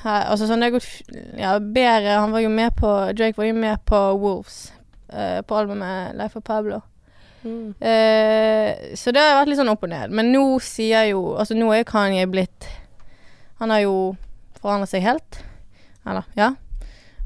[0.05, 0.27] her.
[0.29, 2.19] Altså sånn, det har gått ja, bedre.
[2.21, 4.57] Han var jo med på Drake var jo med på Wolves,
[5.09, 6.81] eh, på albumet Life of Pablo.
[7.43, 10.13] Eh, så det har vært litt sånn opp og ned.
[10.15, 12.67] Men nå sier jo Altså, nå er Kanye blitt
[13.59, 13.95] Han har jo
[14.61, 15.41] forandret seg helt.
[16.07, 16.53] Eller, ja.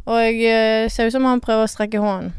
[0.07, 2.33] Og eh, ser ut som han prøver å strekke hånden.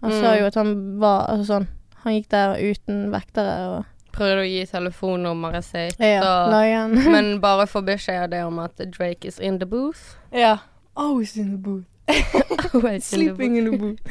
[0.00, 0.38] Han sa Mm.
[0.40, 1.68] jo at han var Altså sånn
[2.04, 7.68] Han gikk der uten vektere og Prøvde å gi telefonnummeret sitt, Ja, og, men bare
[7.70, 10.16] få beskjed om at Drake is in the booth.
[10.34, 10.56] ja.
[10.96, 11.86] Always in the booth.
[12.74, 14.02] Always Sleeping in the booth.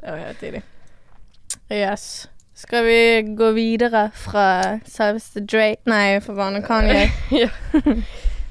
[0.00, 0.62] Det var helt tidlig.
[1.70, 2.28] Yes.
[2.54, 7.10] Skal vi gå videre fra selveste Drake Nei, for faen, Kanye.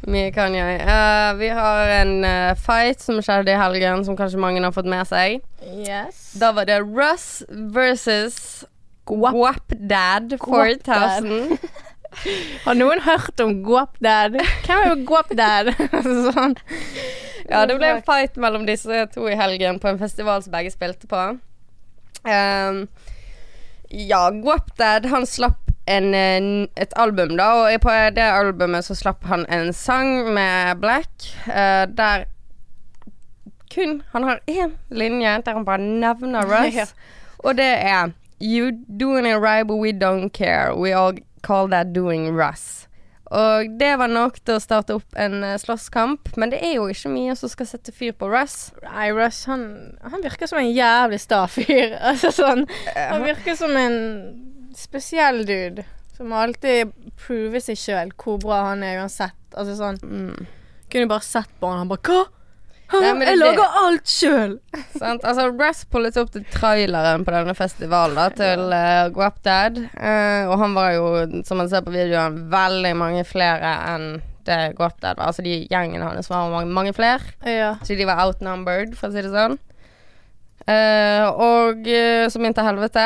[0.09, 0.79] Mye kan jeg.
[0.81, 4.89] Uh, vi har en uh, fight som skjedde i helgen, som kanskje mange har fått
[4.89, 5.41] med seg.
[5.61, 6.31] Yes.
[6.41, 8.63] Da var det Russ versus.
[9.05, 11.57] Guapdad 4000.
[12.65, 14.35] Har noen hørt om Guapdad?
[14.65, 15.71] Hvem er jo Guapdad?
[16.35, 16.57] sånn.
[17.49, 20.73] Ja, det ble en fight mellom disse to i helgen på en festival som begge
[20.73, 21.23] spilte på.
[22.27, 22.83] Um,
[23.89, 26.13] ja, Guapdad han slapp en,
[26.77, 31.87] et album, da, og på det albumet så slapp han en sang med Black, uh,
[31.89, 32.27] der
[33.71, 36.91] kun Han har én linje der han bare nevner Russ,
[37.39, 38.11] og det er
[38.41, 40.73] You doing it right, but we don't care.
[40.75, 42.87] We all call that doing Russ.
[43.31, 46.89] Og det var nok til å starte opp en eh, slåsskamp, men det er jo
[46.91, 48.73] ikke mye som skal sette fyr på Russ.
[48.83, 49.63] Nei, Russ, han,
[50.03, 51.95] han virker som en jævlig sta fyr.
[52.11, 52.65] Altså sånn
[52.97, 53.95] Han virker som en
[54.75, 55.85] spesiell dude.
[56.17, 56.91] Som alltid
[57.23, 59.37] prover seg sjøl hvor bra han er uansett.
[59.55, 60.47] Altså sånn Mm.
[60.91, 62.25] Kunne bare sett på han, han bare Hva?
[62.91, 64.57] Nei, jeg lager alt sjøl!
[65.01, 69.79] Altså, Russ pullet opp til traileren på denne festivalen da, til uh, Guapdad.
[69.95, 71.07] Uh, og han var jo,
[71.47, 74.07] som man ser på videoen, veldig mange flere enn
[74.45, 75.31] det Guapdad var.
[75.31, 77.21] Altså, de gjengene hans var mange, mange flere.
[77.47, 77.75] Ja.
[77.85, 79.59] Så de var outnumbered, for å si det sånn.
[80.61, 83.05] Uh, og uh, som inn til helvete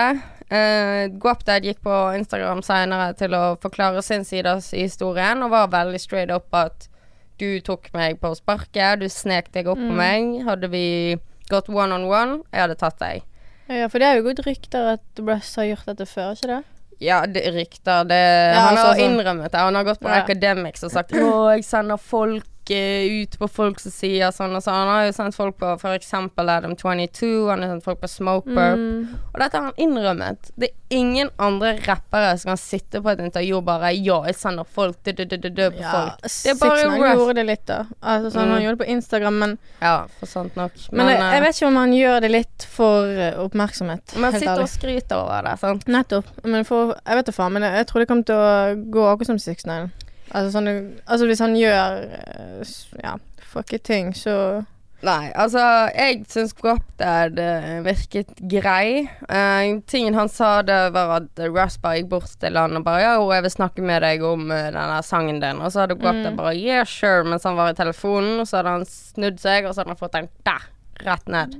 [0.52, 5.72] uh, Guapdad gikk på Instagram seinere til å forklare sin side av historien, og var
[5.74, 6.90] veldig straight up at
[7.38, 9.98] du tok meg på sparket, du snek deg opp på Mm.
[9.98, 10.46] meg.
[10.48, 11.18] Hadde vi
[11.50, 13.24] gått one on one, jeg hadde tatt deg.
[13.70, 16.64] ja, for det er jo gått rykter at Russ har gjort dette før, ikke det?
[17.02, 18.16] Ja, det rykter det
[18.56, 19.60] Ja, Han har altså, innrømmet det.
[19.60, 20.22] Han har gått på Ja.
[20.24, 24.74] Academics og sagt Å, jeg sender folk ut på folk som sier sånn og sånn.
[24.74, 26.14] Han har jo sendt folk på f.eks.
[26.16, 28.80] Adam 22, han har sendt folk på Smoke Burp.
[28.80, 29.14] Mm.
[29.34, 30.52] Og dette har han innrømmet.
[30.56, 34.36] Det er ingen andre rappere som kan sitte på et intervju og bare Ja, jeg
[34.40, 36.22] sender folk dø, dø, dø, dø, dø på Ja, folk.
[36.26, 37.18] Det er bare rap.
[37.18, 37.84] gjorde det litt, da.
[38.02, 38.52] Altså, sånn, Mm.
[38.56, 40.72] Han gjorde det på Instagram, men, Ja, for sant nok.
[40.92, 44.16] men, jeg, eh, jeg vet ikke om han gjør det litt for eh, oppmerksomhet.
[44.16, 45.86] Man han sitter og skryter over det, sant.
[45.88, 46.26] Nettopp.
[46.44, 49.06] Men for Jeg vet da faen, men jeg, jeg tror det kommer til å gå
[49.12, 49.92] akkurat som Six Nine.
[50.32, 50.70] Altså, sånn,
[51.06, 52.72] altså hvis han gjør eh,
[53.04, 53.18] ja,
[53.52, 54.64] fucke ting, så
[55.06, 55.60] Nei, altså,
[55.94, 59.04] jeg syns uh, virket grei.
[59.30, 63.02] Uh, tingen han sa, det var at Russ bare gikk bort til han og bare
[63.04, 65.62] 'Ja, jeg vil snakke med deg om eh, denne sangen din'.
[65.62, 66.38] Og så hadde Guapdad Mm.
[66.38, 68.40] bare 'Yeah, sure', mens han var i telefonen.
[68.40, 70.64] Og så hadde han snudd seg, og så hadde han fått den der,
[71.06, 71.54] rett ned.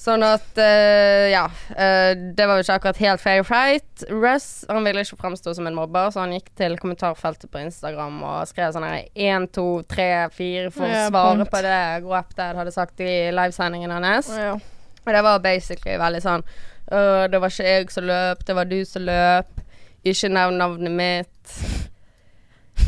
[0.00, 1.42] Sånn at uh, ja.
[1.74, 4.04] Uh, det var jo ikke akkurat helt fair fight.
[4.08, 8.16] Russ han ville ikke fremstå som en mobber, så han gikk til kommentarfeltet på Instagram
[8.24, 10.08] og skrev sånn her 1, 2, 3,
[10.38, 11.52] 4 for å svare punkt.
[11.52, 14.32] på det Guapdad hadde sagt i livesendingen hans.
[14.32, 14.54] ja.
[15.00, 18.68] Og det var basically veldig sånn uh, Det var ikke jeg som løp, det var
[18.68, 19.62] du som løp.
[20.00, 21.56] Ikke nevn navnet mitt.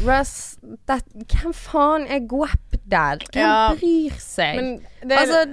[0.02, 3.22] Russ, that, hvem faen er Guapdad?
[3.32, 4.56] Hvem Ja, bryr seg?
[4.58, 4.70] Men,
[5.02, 5.44] det, altså,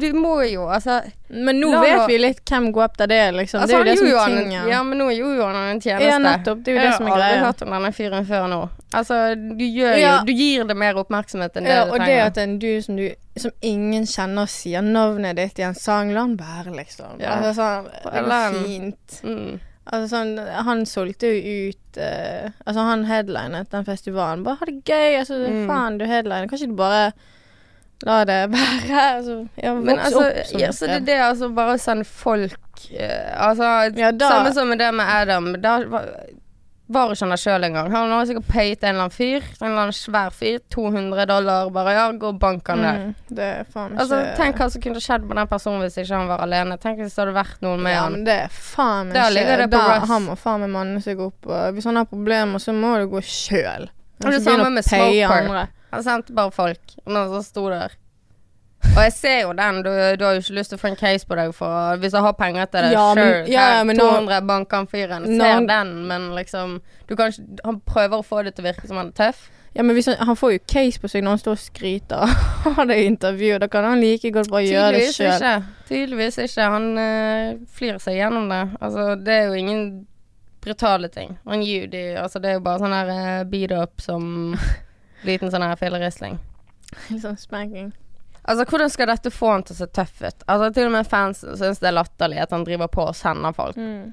[0.00, 1.00] du må jo altså
[1.32, 3.62] men nå la vet vi litt hvem Guapta det er, liksom.
[3.62, 4.68] Altså, det er jo det som er tingen.
[4.68, 6.10] Ja, men nå gjorde jo han en tjeneste.
[6.10, 6.60] Ja, nettopp.
[6.64, 8.60] Det er jo det som er Jeg har aldri hørt om denne fyren før nå.
[8.92, 10.12] Altså, du gjør Ja.
[10.18, 12.70] jo Du gir det mer oppmerksomhet enn det Ja, det og det at en du
[12.84, 13.08] som, du
[13.40, 17.16] som ingen kjenner sier navnet ditt i en sang, la han være, liksom.
[17.22, 17.38] Ja.
[17.40, 19.20] Altså, sånn, det går fint.
[19.24, 19.60] mm.
[19.90, 24.44] Altså sånn, Han solgte jo ut uh, Altså Han headlinet den festivalen.
[24.46, 25.16] Bare ha det gøy.
[25.18, 25.64] Altså Mm.
[25.66, 26.46] Faen, du headliner.
[26.48, 27.12] Kan ikke du bare
[28.06, 29.00] la det være?
[29.16, 32.04] Altså, ja, Men voks altså, opp ja, så det er det altså bare å sende
[32.06, 35.52] folk uh, Altså, Ja, da- samme som med det med Adam.
[35.62, 36.08] Da var,
[36.92, 37.90] var ikke han der sjøl engang.
[37.92, 41.70] Han har sikkert payet en eller annen fyr, en eller annen svær fyr, 200 dollar,
[41.74, 43.00] bare ja, gå og bank han der.
[43.00, 45.98] Mm, det er faen ikke Altså, tenk hva som kunne skjedd med den personen hvis
[46.02, 46.78] ikke han var alene.
[46.82, 48.18] Tenk hvis det hadde vært noen med ja, han.
[48.18, 51.22] men det er faen ikke ligger det på da, Han må faen meg manne seg
[51.24, 51.50] opp.
[51.76, 53.88] Hvis han har problemer, så må du gå sjøl.
[54.22, 55.72] Det samme med Smoker.
[55.92, 57.98] Han sendte bare folk, og han sto der.
[58.92, 59.88] Og jeg ser jo den, du,
[60.20, 62.20] du har jo ikke lyst til å få en case på deg for Hvis jeg
[62.26, 63.38] har penger til det, Ja, sure.
[63.48, 65.24] ja, her, men nå- 200 banker han fyren.
[65.30, 66.74] Nå- Ser den, men liksom
[67.08, 69.48] du kan ikke, Han prøver å få det til å virke som han er tøff.
[69.74, 72.34] Ja, men hvis han, han får jo case på seg når han står og skryter
[72.68, 73.60] av det intervjuet.
[73.64, 75.64] Da kan han like godt bare gjøre det sjøl.
[75.88, 76.68] Tydeligvis ikke.
[76.74, 78.60] Han øh, flyr seg gjennom det.
[78.84, 79.86] Altså, det er jo ingen
[80.60, 81.38] brutale ting.
[81.48, 83.08] Han gir jo de Altså, det er jo bare sånn her
[83.40, 84.52] uh, beat up som
[85.24, 86.36] liten sånn her fillerisling.
[87.08, 87.94] Litt sånn spanking.
[88.42, 90.42] Altså, hvordan skal dette få han til å se tøff ut?
[90.50, 93.54] Altså, til og med fansen syns det er latterlig at han driver på og sender
[93.54, 93.78] folk.
[93.78, 94.10] Mm.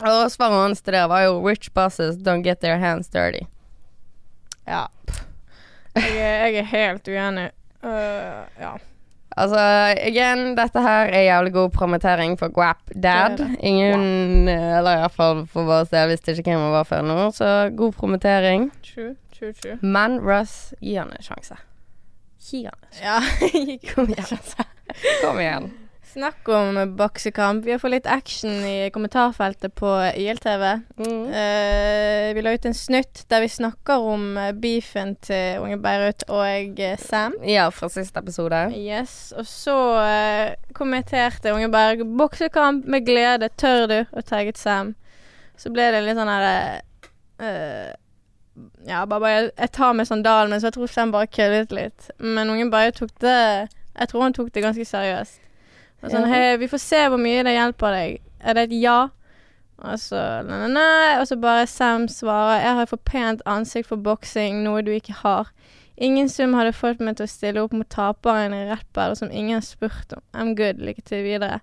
[0.00, 3.46] Og svaret hans til det var jo 'Rich bosses don't get their hands dirty'.
[4.68, 4.86] Ja.
[5.96, 7.50] Jeg er, jeg er helt uenig.
[7.82, 8.76] Uh, ja.
[9.36, 9.60] Altså,
[10.08, 13.38] igjen, dette her er jævlig god promotering for Guap Dad.
[13.38, 13.56] Det det.
[13.62, 17.70] Ingen eh, Eller iallfall for vår del, visste ikke hvem han var før nå, så
[17.76, 18.70] god promotering.
[18.82, 19.78] True, true, true.
[19.82, 21.56] Men Russ, gi han en sjanse.
[22.40, 22.64] Gi.
[23.02, 23.20] Ja.
[23.94, 24.38] Kom igjen.
[25.22, 25.70] Kom igjen.
[26.12, 27.64] Snakk om boksekamp.
[27.64, 30.64] Vi har fått litt action i kommentarfeltet på YLTV.
[30.98, 31.26] Mm.
[31.30, 36.24] Uh, vi la ut en snutt der vi snakker om eh, beefen til Unge Beirut
[36.26, 37.36] og eh, Sam.
[37.46, 38.64] Ja, fra siste episode.
[38.74, 44.96] Yes, og så uh, kommenterte Unge Berg 'Boksekamp med glede, tør du?' og tagget Sam.
[45.60, 46.48] Så ble det litt sånn her
[47.38, 47.94] eh,
[48.86, 52.10] Ja, bare, bare Jeg tar med sandalen, men så jeg tror Sam bare køddet litt.
[52.18, 53.68] Men ungen bare tok det
[53.98, 55.40] Jeg tror han tok det ganske seriøst.
[56.02, 56.32] Og sånn Ja.
[56.32, 58.20] 'Hei, vi får se hvor mye det hjelper deg.
[58.40, 59.10] Er det et ja?'
[59.80, 61.20] Og så nei, nei, nei.
[61.20, 65.12] Og så bare Sam svarer 'Jeg har for pent ansikt for boksing, noe du ikke
[65.12, 65.50] har'.
[65.98, 69.58] Ingen sum hadde fått meg til å stille opp mot taperen i rappbattle som ingen
[69.58, 70.22] har spurt om.
[70.32, 70.80] I'm good.
[70.80, 71.60] Lykke til videre.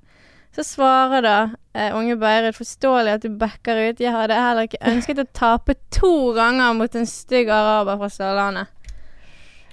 [0.55, 1.35] Så svarer da
[1.73, 3.99] eh, unge Beirut forståelig at du backer ut.
[4.01, 8.73] Jeg hadde heller ikke ønsket å tape to ganger mot en stygg araber fra Sørlandet.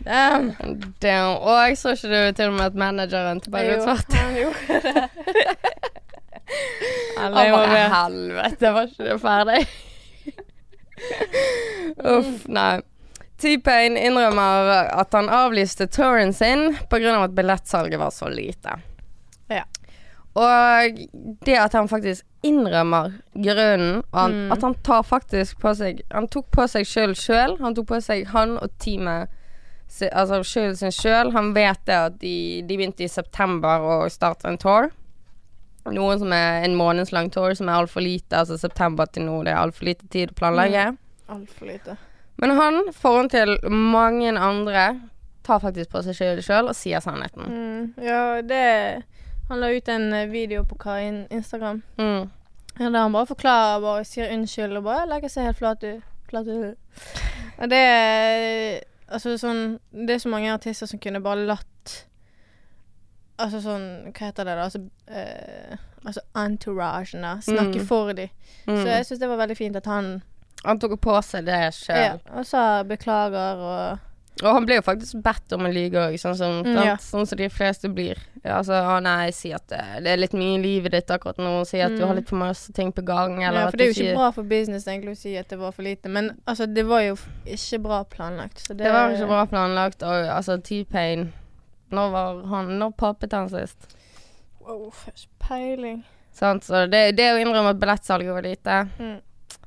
[0.05, 0.51] Damn.
[1.01, 1.39] Damn.
[1.41, 4.21] Og så ikke du til og med at manageren til Beirut svarte.
[4.21, 5.09] han gjorde det.
[7.19, 7.87] Alle var med.
[7.95, 9.61] helvete, var ikke det ferdig?
[12.15, 12.83] Uff, nei.
[13.41, 17.17] T-Pain innrømmer at han avlyste touren sin pga.
[17.25, 18.77] at billettsalget var så lite.
[20.35, 20.97] Og
[21.47, 24.53] det at han faktisk innrømmer grunnen, og han, Mm.
[24.53, 27.55] at han tar faktisk på seg Han tok på seg sjøl sjøl.
[27.61, 29.29] Han tok på seg han og teamet
[30.13, 31.31] Altså skylden sin sjøl.
[31.33, 34.89] Han vet det at de, de begynte i september å starte en tour.
[35.87, 38.33] Noen som er en månedslang tour, som er altfor lite.
[38.41, 40.97] Altså september til nå, det er altfor lite tid å planlegge.
[41.31, 41.97] Altfor lite.
[42.43, 45.01] Men han, foran til mange andre,
[45.47, 47.47] tar faktisk på seg skylden sjøl og sier sannheten.
[47.47, 49.05] Mm, ja, det
[49.49, 51.83] Han la ut en eh, video på Karin Instagram.
[51.99, 52.31] Mm.
[52.79, 56.03] Ja, der han bare forklarer bare sier unnskyld og bare legger seg helt flat ut.
[56.31, 57.11] Flat ut.
[57.59, 58.81] Og det er
[59.15, 61.93] Altså sånn Det er så mange artister som kunne bare latt
[63.39, 64.65] Altså sånn Hva heter det, da?
[64.65, 65.77] Altså, eh,
[66.07, 67.27] altså entouragen.
[67.43, 67.87] Snakke Mm.
[67.87, 68.29] for dem.
[68.67, 68.77] Mm.
[68.81, 70.23] Så jeg syns det var veldig fint at han
[70.65, 71.97] Han tok på seg det sjøl.
[71.97, 73.99] ja, og sa beklager og
[74.43, 76.97] Og han ble jo faktisk bedt om å lyge òg, sånn som, Mm, ja.
[76.97, 78.19] sånn som de fleste blir.
[78.45, 81.39] Ja, altså, å nei, si at det, det er litt mye i livet ditt akkurat
[81.39, 82.07] nå, si at du Mm.
[82.09, 84.15] har litt for masse ting på gang, eller Ja, for det er jo ikke sier
[84.17, 86.09] bra for business egentlig å si at det var for lite.
[86.11, 87.17] Men altså, det var jo
[87.47, 88.59] ikke bra planlagt.
[88.59, 91.33] Så det, Det var ikke bra planlagt, og altså, T-Pain
[91.93, 93.95] Når var han Når papet han sist?
[94.67, 96.05] Wow, ikke peiling.
[96.33, 99.21] Sant, så det, det å innrømme at billettsalget var lite Mm.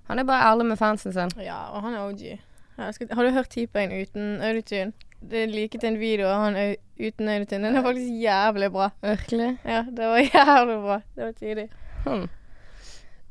[0.09, 1.29] Han er bare ærlig med fansen sin.
[1.43, 2.39] Ja, og han er OG.
[2.77, 4.91] Skal, har du hørt T-Pain uten autotune?
[5.17, 6.57] Det er like til en video av han
[6.99, 7.65] uten autotune.
[7.65, 8.89] Den er faktisk jævlig bra.
[9.01, 9.47] Virkelig?
[9.65, 10.97] Ja, det var jævlig bra.
[11.15, 11.69] Det var tidlig.
[12.05, 12.27] Hmm.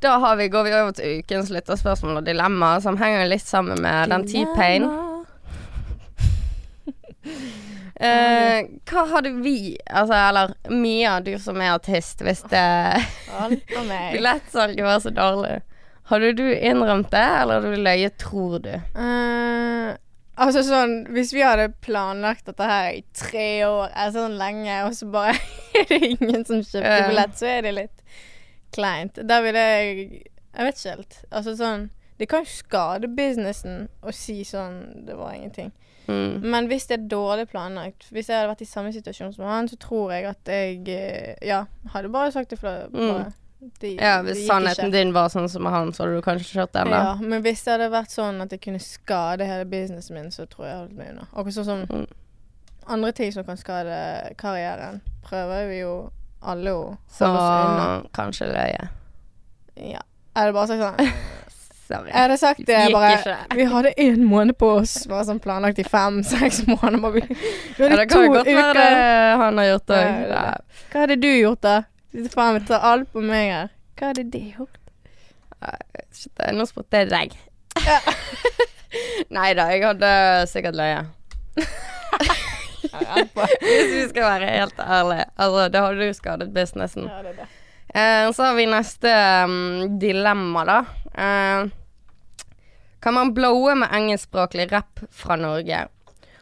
[0.02, 3.80] Da har vi, går vi over til ukens lytterspørsmål og dilemma, som henger litt sammen
[3.82, 4.88] med den T-Pain.
[7.96, 12.66] Uh, hva hadde vi, altså, eller Mia, du som er artist, hvis det
[13.78, 15.62] billettsalget var så dårlig?
[16.06, 18.70] Hadde du innrømt det, eller hadde du løyet, tror du?
[18.94, 19.96] Uh,
[20.38, 24.94] altså sånn Hvis vi hadde planlagt dette her i tre år, er sånn lenge, og
[24.94, 25.34] så bare
[25.80, 28.04] er det ingen som kjøpte billett, så er det litt
[28.76, 29.18] kleint.
[29.26, 30.06] Da ville jeg
[30.56, 31.18] Jeg vet ikke helt.
[31.30, 31.88] Altså sånn
[32.20, 35.72] Det kan jo skade businessen å si sånn Det var ingenting.
[36.06, 36.46] Mm.
[36.46, 39.66] Men hvis det er dårlig planlagt Hvis jeg hadde vært i samme situasjon som han,
[39.66, 41.64] så tror jeg at jeg eh, Ja,
[41.96, 43.32] hadde bare sagt det for bare,
[43.80, 44.92] det, Ja, hvis sannheten ikke.
[44.98, 46.98] din var sånn som han, så hadde du kanskje kjørt den, da.
[47.04, 50.46] Ja, men hvis det hadde vært sånn at det kunne skade hele businessen min, så
[50.46, 51.26] tror jeg jeg holdt meg unna.
[51.32, 52.06] Akkurat sånn som Mm.
[52.88, 56.10] andre ting som kan skade karrieren, prøver vi jo
[56.42, 58.02] alle å holde oss unna.
[58.14, 58.88] kanskje løye.
[59.76, 60.00] Ja.
[60.36, 61.12] Er det bare sagt sånn
[61.86, 62.10] Sorry.
[62.10, 63.34] Jeg hadde sagt det bare ikke.
[63.54, 66.98] Vi hadde én måned på oss, bare sånn planlagt i fem-seks måneder.
[67.00, 67.20] Bare, vi,
[67.78, 70.08] hadde Ja, det kan jo godt være det han har gjort òg.
[70.90, 71.76] Hva hadde du gjort, da?
[72.16, 73.72] Sitter faen vi tar alt på meg her.
[74.00, 74.78] Hva hadde de gjort?
[76.56, 77.34] Nå spurte jeg deg.
[77.84, 77.98] Ja.
[79.36, 80.12] Nei da, jeg hadde
[80.48, 81.02] sikkert løye.
[82.86, 85.28] Hvis vi skal være helt ærlige.
[85.36, 87.10] Altså, det hadde jo skadet businessen.
[87.12, 87.48] Ja, det er det.
[88.00, 89.12] Eh, så har vi neste
[89.44, 90.78] um, dilemma, da.
[91.12, 91.68] Eh,
[93.04, 95.84] kan man blowe med engelskspråklig rapp fra Norge?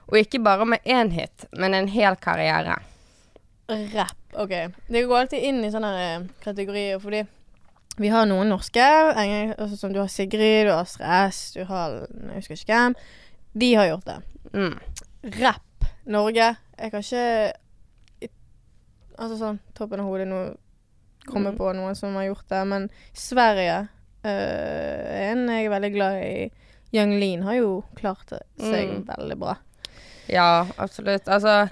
[0.07, 2.79] Og ikke bare med én hit, men en hel karriere.
[3.99, 4.24] Rapp.
[4.37, 4.53] OK.
[4.89, 7.23] Det går alltid inn i sånne eh, kategorier, fordi
[7.97, 12.41] vi har noen norske, altså, som du har Sigrid, du har Stress, du har Jeg
[12.41, 12.95] husker ikke hvem.
[13.55, 14.17] De har gjort det.
[14.55, 14.79] Mm.
[15.41, 17.53] Rapp Norge Jeg kan ikke
[19.15, 20.41] Altså sånn toppen av hodet nå
[21.31, 21.57] komme Mm.
[21.59, 23.89] på noen som har gjort det, men Sverige
[24.25, 26.51] eh, En jeg er veldig glad i.
[26.93, 29.07] Young Lean har jo klart seg Mm.
[29.07, 29.55] veldig bra.
[30.29, 31.27] Ja, absolutt.
[31.29, 31.69] Altså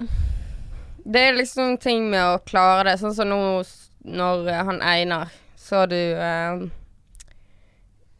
[1.03, 2.97] Det er liksom ting med å klare det.
[3.01, 3.41] Sånn som nå
[4.03, 6.63] når eh, han Einar Så du eh,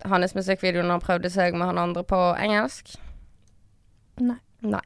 [0.07, 2.95] hans musikkvideo når han prøvde seg med han andre på engelsk?
[4.23, 4.39] Nei.
[4.63, 4.83] Nei.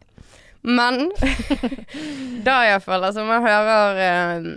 [0.65, 1.11] Men
[2.47, 4.47] da iallfall, altså, man hører eh,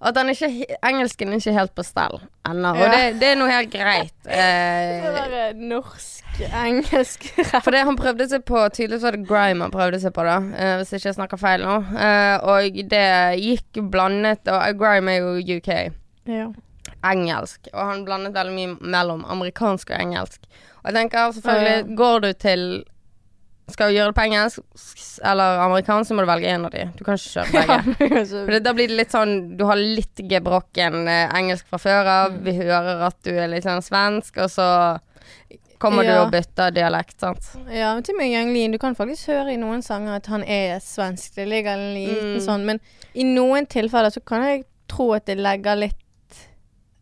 [0.00, 0.48] at ikke,
[0.84, 2.72] engelsken er ikke helt på stell ennå.
[2.74, 2.90] Og Ja.
[2.92, 4.12] det, det er noe helt greit.
[4.26, 7.28] Eh, Det norsk-engelsk
[7.64, 10.36] for det han prøvde seg på Tydeligvis var det Grime han prøvde seg på, da.
[10.56, 11.76] eh, hvis ikke jeg snakker feil nå.
[11.96, 13.06] Eh, og det
[13.40, 15.70] gikk blandet Og eh, Grime er jo UK.
[16.28, 16.48] Ja.
[17.06, 17.68] Engelsk.
[17.72, 20.40] Og han blandet veldig mye mellom amerikansk og engelsk.
[20.82, 21.96] Og jeg tenker selvfølgelig.
[21.98, 22.66] Går du til
[23.68, 26.84] Skal du gjøre det på engelsk eller amerikansk, så må du velge en av de.
[26.94, 27.64] Du kan ikke kjøre
[27.98, 28.20] begge.
[28.46, 32.10] For det, da blir det litt sånn Du har litt gebrokken eh, engelsk fra før
[32.12, 32.36] av.
[32.36, 32.44] Mm.
[32.46, 34.68] Vi hører at du er litt sånn svensk, og så
[35.82, 36.12] kommer Ja.
[36.14, 37.50] du og bytter dialekt, sant.
[37.68, 38.22] Ja, men til og
[38.54, 41.34] med du kan faktisk høre i noen sanger at han er svensk.
[41.36, 42.40] Det ligger en liten Mm.
[42.46, 42.80] sånn, men
[43.14, 45.98] i noen tilfeller så kan jeg tro at det legger litt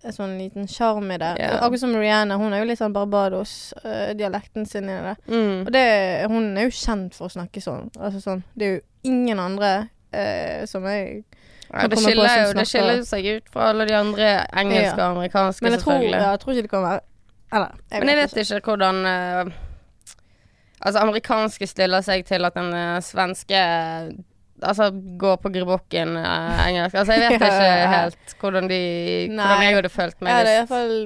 [0.05, 1.33] en sånn liten sjarm i det.
[1.38, 5.14] Og Akkurat som Rihanna, hun er jo litt sånn Barbados-dialekten sin i det.
[5.29, 5.62] Mm.
[5.67, 5.85] Og det,
[6.31, 7.88] hun er jo kjent for å snakke sånn.
[7.99, 9.73] Altså sånn, det er jo ingen andre
[10.12, 11.25] eh, som jeg
[11.73, 14.95] Ja, det på skiller som jo det skiller seg ut fra alle de andre engelske
[14.95, 15.09] Ja.
[15.09, 16.21] og amerikanske, Men jeg tror, selvfølgelig.
[16.21, 17.01] ja, jeg tror ikke det kan være
[17.53, 19.53] Eller, jeg Men jeg vet ikke hvordan uh,
[20.85, 23.61] Altså, amerikanske stiller seg til at den uh, svenske
[24.65, 24.90] Altså
[25.21, 26.94] gå på gribokken uh, engelsk.
[27.00, 28.81] Altså, jeg vet Ja, ikke helt hvordan de
[29.35, 30.96] Hvordan jeg hadde følt meg Ja, det er i hvert fall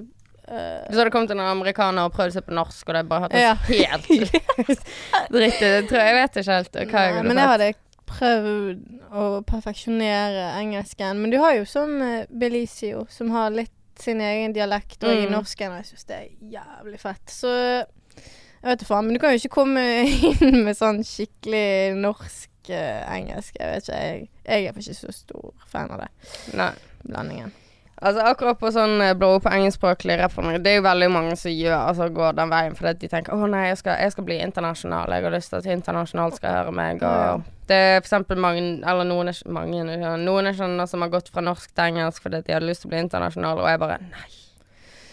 [0.49, 3.35] Hvis det hadde kommet en amerikaner og prøvd seg på norsk, og det bare hatt
[3.37, 3.55] Ja.
[3.69, 4.09] helt
[5.35, 7.69] dritt jeg jeg vet ikke helt hva jeg hadde men jeg hadde
[8.09, 8.79] prøvd
[9.13, 11.19] å perfeksjonere engelsken.
[11.21, 15.27] Men du har jo sånn uh, Belicio, som har litt sin egen dialekt og i
[15.27, 15.33] Mm.
[15.35, 15.73] norsken.
[15.75, 17.25] Og jeg syns det er jævlig fett.
[17.35, 19.05] Så jeg vet da faen.
[19.09, 23.57] Men du kan jo ikke komme inn med sånn skikkelig norsk eh, engelsk.
[23.61, 24.03] Jeg vet ikke.
[24.03, 26.13] Jeg, jeg er ikke så stor fan av det.
[26.59, 26.75] Nei.
[27.05, 27.55] Blandingen.
[27.99, 31.51] Altså Akkurat på sånn blow blå på engelskspråklig rap Det er jo veldig mange som
[31.51, 34.37] gjør Altså går den veien fordi de tenker Å nei, jeg skal, jeg skal bli
[34.45, 35.15] internasjonal.
[35.15, 37.03] Jeg har lyst til at internasjonalt skal høre meg.
[37.03, 39.83] Og det er for eksempel mange Eller noen mange,
[40.23, 42.93] noen er sånne som har gått fra norsk til engelsk fordi de hadde lyst til
[42.93, 44.31] å bli internasjonal, og jeg bare Nei.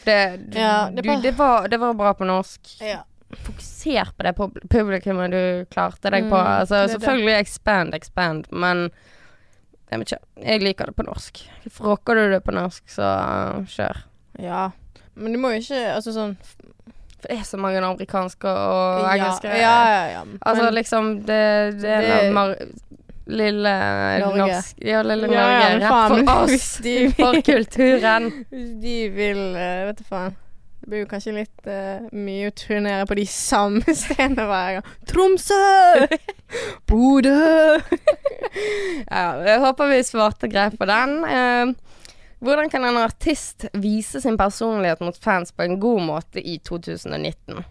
[0.05, 2.75] Det, du, Ja, det du, det, var, det var bra på norsk.
[2.85, 3.01] Ja.
[3.43, 6.35] Fokuser på det pub- publikummet du klarte deg på.
[6.39, 7.39] Mm, Altså, det selvfølgelig det.
[7.45, 8.89] expand, expand, men
[9.91, 10.23] jeg vet ikke.
[10.45, 11.43] Jeg liker det på norsk.
[11.81, 14.03] Rocker du det på norsk, så uh, kjør.
[14.39, 14.71] ja.
[15.15, 19.47] Men du må jo ikke Altså sånn For det er så mange amerikanske og engelske
[19.47, 20.01] ja, ja.
[20.11, 20.23] ja.
[20.43, 21.37] Altså Men- liksom Det,
[21.79, 22.51] det er en av
[23.25, 23.71] Lille
[24.19, 24.41] Norge.
[24.41, 25.39] norsk Ja, lille Norge.
[25.39, 26.67] ja, ja, Rett for oss.
[27.21, 28.27] For kulturen.
[28.51, 30.35] Hvis de vil eh, Vet du faen.
[30.85, 34.89] Det blir jo kanskje litt uh, mye å turnere på de samme stedene hver gang.
[35.09, 35.55] Tromsø!
[36.91, 37.79] Bodø!
[39.09, 41.15] Ja, jeg håper vi svarte greit på den.
[41.25, 42.05] Uh,
[42.45, 47.65] hvordan kan en artist vise sin personlighet mot fans på en god måte i 2019?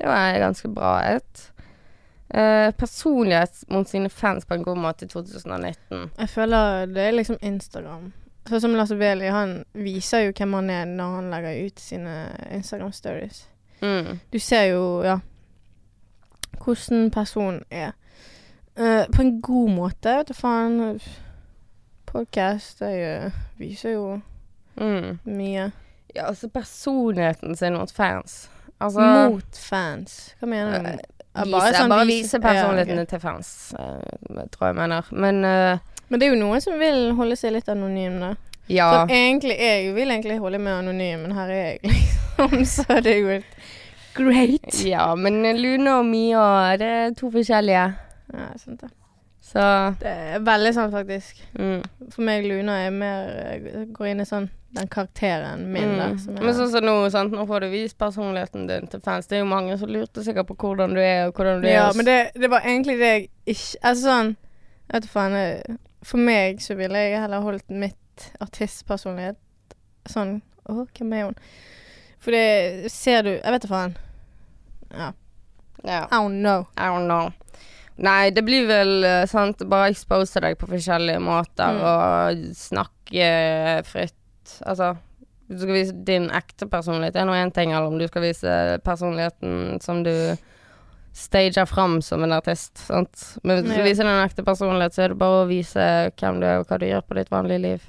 [0.00, 1.44] Det var ganske bra et.
[2.32, 6.08] Uh, personlighet mot sine fans på en god måte i 2019.
[6.08, 8.08] Jeg føler det er liksom Instagram.
[8.46, 12.12] Sånn som Lasse Beli, han viser jo hvem han er når han legger ut sine
[12.54, 13.42] Instagram stories.
[13.82, 14.20] Mm.
[14.32, 15.18] Du ser jo, ja,
[16.64, 17.92] hvordan personen er.
[18.78, 21.00] Uh, på en god måte, vet du faen.
[22.08, 24.20] Podcast, jeg eh, viser jo
[24.78, 25.18] Mm.
[25.26, 25.72] mye.
[26.14, 28.48] Ja, altså personligheten sin mot fans.
[28.80, 30.34] Altså Mot fans.
[30.40, 30.88] Hva mener du?
[30.88, 33.06] Uh, bare, Vise, sånn bare vise- vise personligheten Ja, okay.
[33.10, 33.74] til fans,
[34.54, 35.08] tror jeg mener.
[35.12, 35.44] Men
[36.08, 38.34] Men det er jo noen som vil holde seg litt anonym, da.
[38.72, 38.88] ja.
[38.92, 42.64] Så egentlig, jeg vil egentlig holde meg anonym, men her er jeg, liksom.
[42.76, 43.58] Så det er jo et
[44.14, 44.70] great.
[44.86, 47.82] Ja, men Lune og Mia, det er to forskjellige.
[48.34, 48.90] Ja, sant det.
[49.48, 49.60] Så
[50.00, 51.38] Det er veldig sant, faktisk.
[51.56, 51.82] mm.
[52.12, 55.94] For meg, Luna, er mer Går inn i sånn den karakteren min.
[55.96, 56.18] Mm.
[56.20, 57.32] Som er, Men sånn som nå, sant?
[57.32, 59.26] nå får du vist personligheten din til fans.
[59.30, 61.78] Det er jo mange som lurte sikkert på hvordan du er, og hvordan du er.
[61.78, 64.34] ja, men det, det var egentlig det jeg ikke Altså sånn
[64.92, 65.32] Vet du faen.
[65.40, 69.38] jeg- For meg så ville jeg heller holdt mitt artistpersonlighet
[70.08, 70.38] sånn
[70.68, 71.36] Å, hvem er hun?
[72.20, 73.96] For det ser du Jeg vet da faen.
[74.92, 75.10] Ja.
[75.84, 76.00] ja.
[76.10, 76.66] I don't know.
[76.76, 77.32] I don't know.
[77.98, 81.82] Nei, det blir vel eh, sant Bare expose deg på forskjellige måter Mm.
[81.90, 83.30] og snakke
[83.88, 84.14] fritt.
[84.62, 84.92] Altså
[85.48, 88.22] Du skal vise din ekte personlighet, det er nå én ting, eller om du skal
[88.26, 90.12] vise personligheten som du
[91.18, 92.78] stager fram som en artist.
[92.78, 93.24] Sant?
[93.42, 96.46] Men hvis du viser den ekte personlighet, så er det bare å vise hvem du
[96.46, 97.86] er, og hva du gjør på ditt vanlige liv.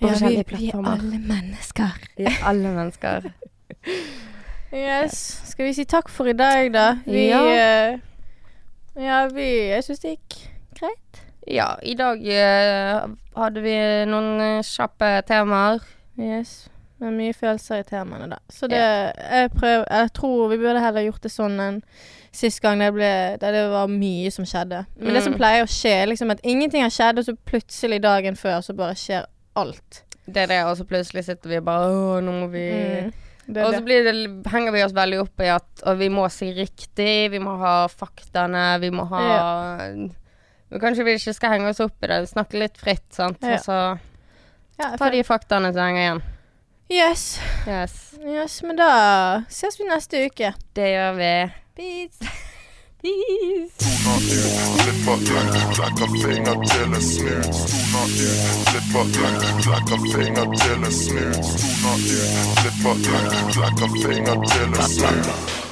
[0.00, 2.06] På Ja, vi, vi er alle mennesker.
[2.16, 3.32] Vi er alle mennesker.
[4.72, 5.18] Yes.
[5.50, 6.86] Skal vi si takk for i dag, da?
[7.04, 7.40] Vi Ja.
[7.92, 7.98] uh,
[8.96, 10.36] ja, vi Jeg syns det gikk
[10.80, 11.20] greit.
[11.44, 13.74] Ja, i dag uh, hadde vi
[14.08, 15.84] noen uh, kjappe temaer.
[16.16, 16.71] Yes.
[17.02, 18.38] Med mye følelser i temaene, da.
[18.52, 21.80] Så det jeg, prøver, jeg tror vi burde heller gjort det sånn enn
[22.32, 23.08] sist gang det ble
[23.42, 24.84] Der det var mye som skjedde.
[25.00, 25.38] Men det som Mm.
[25.40, 28.76] pleier å skje, er liksom at ingenting har skjedd, og så plutselig dagen før så
[28.78, 29.26] bare skjer
[29.56, 30.02] alt.
[30.24, 33.12] Det er det, og så plutselig sitter vi bare Å, nå må vi Mm.
[33.58, 34.12] Og så blir det,
[34.52, 38.78] henger vi oss veldig opp i at vi må si riktig, vi må ha faktaene,
[38.80, 39.22] vi må ha
[40.70, 43.42] Men Kanskje vi ikke skal henge oss opp i det, snakke litt fritt, sant.
[43.42, 43.58] Ja.
[43.58, 43.98] Og så
[44.78, 46.22] Ja, ta de faktaene som henger igjen.
[46.92, 47.40] Yes.
[47.66, 48.14] Yes.
[48.20, 48.62] yes.
[48.62, 50.52] Men da ses vi neste uke.
[50.76, 51.32] Det gjør vi.
[51.76, 52.20] Peace.
[53.02, 53.80] Peace.
[53.80, 54.06] Finger
[64.02, 64.36] finger
[64.98, 65.71] finger.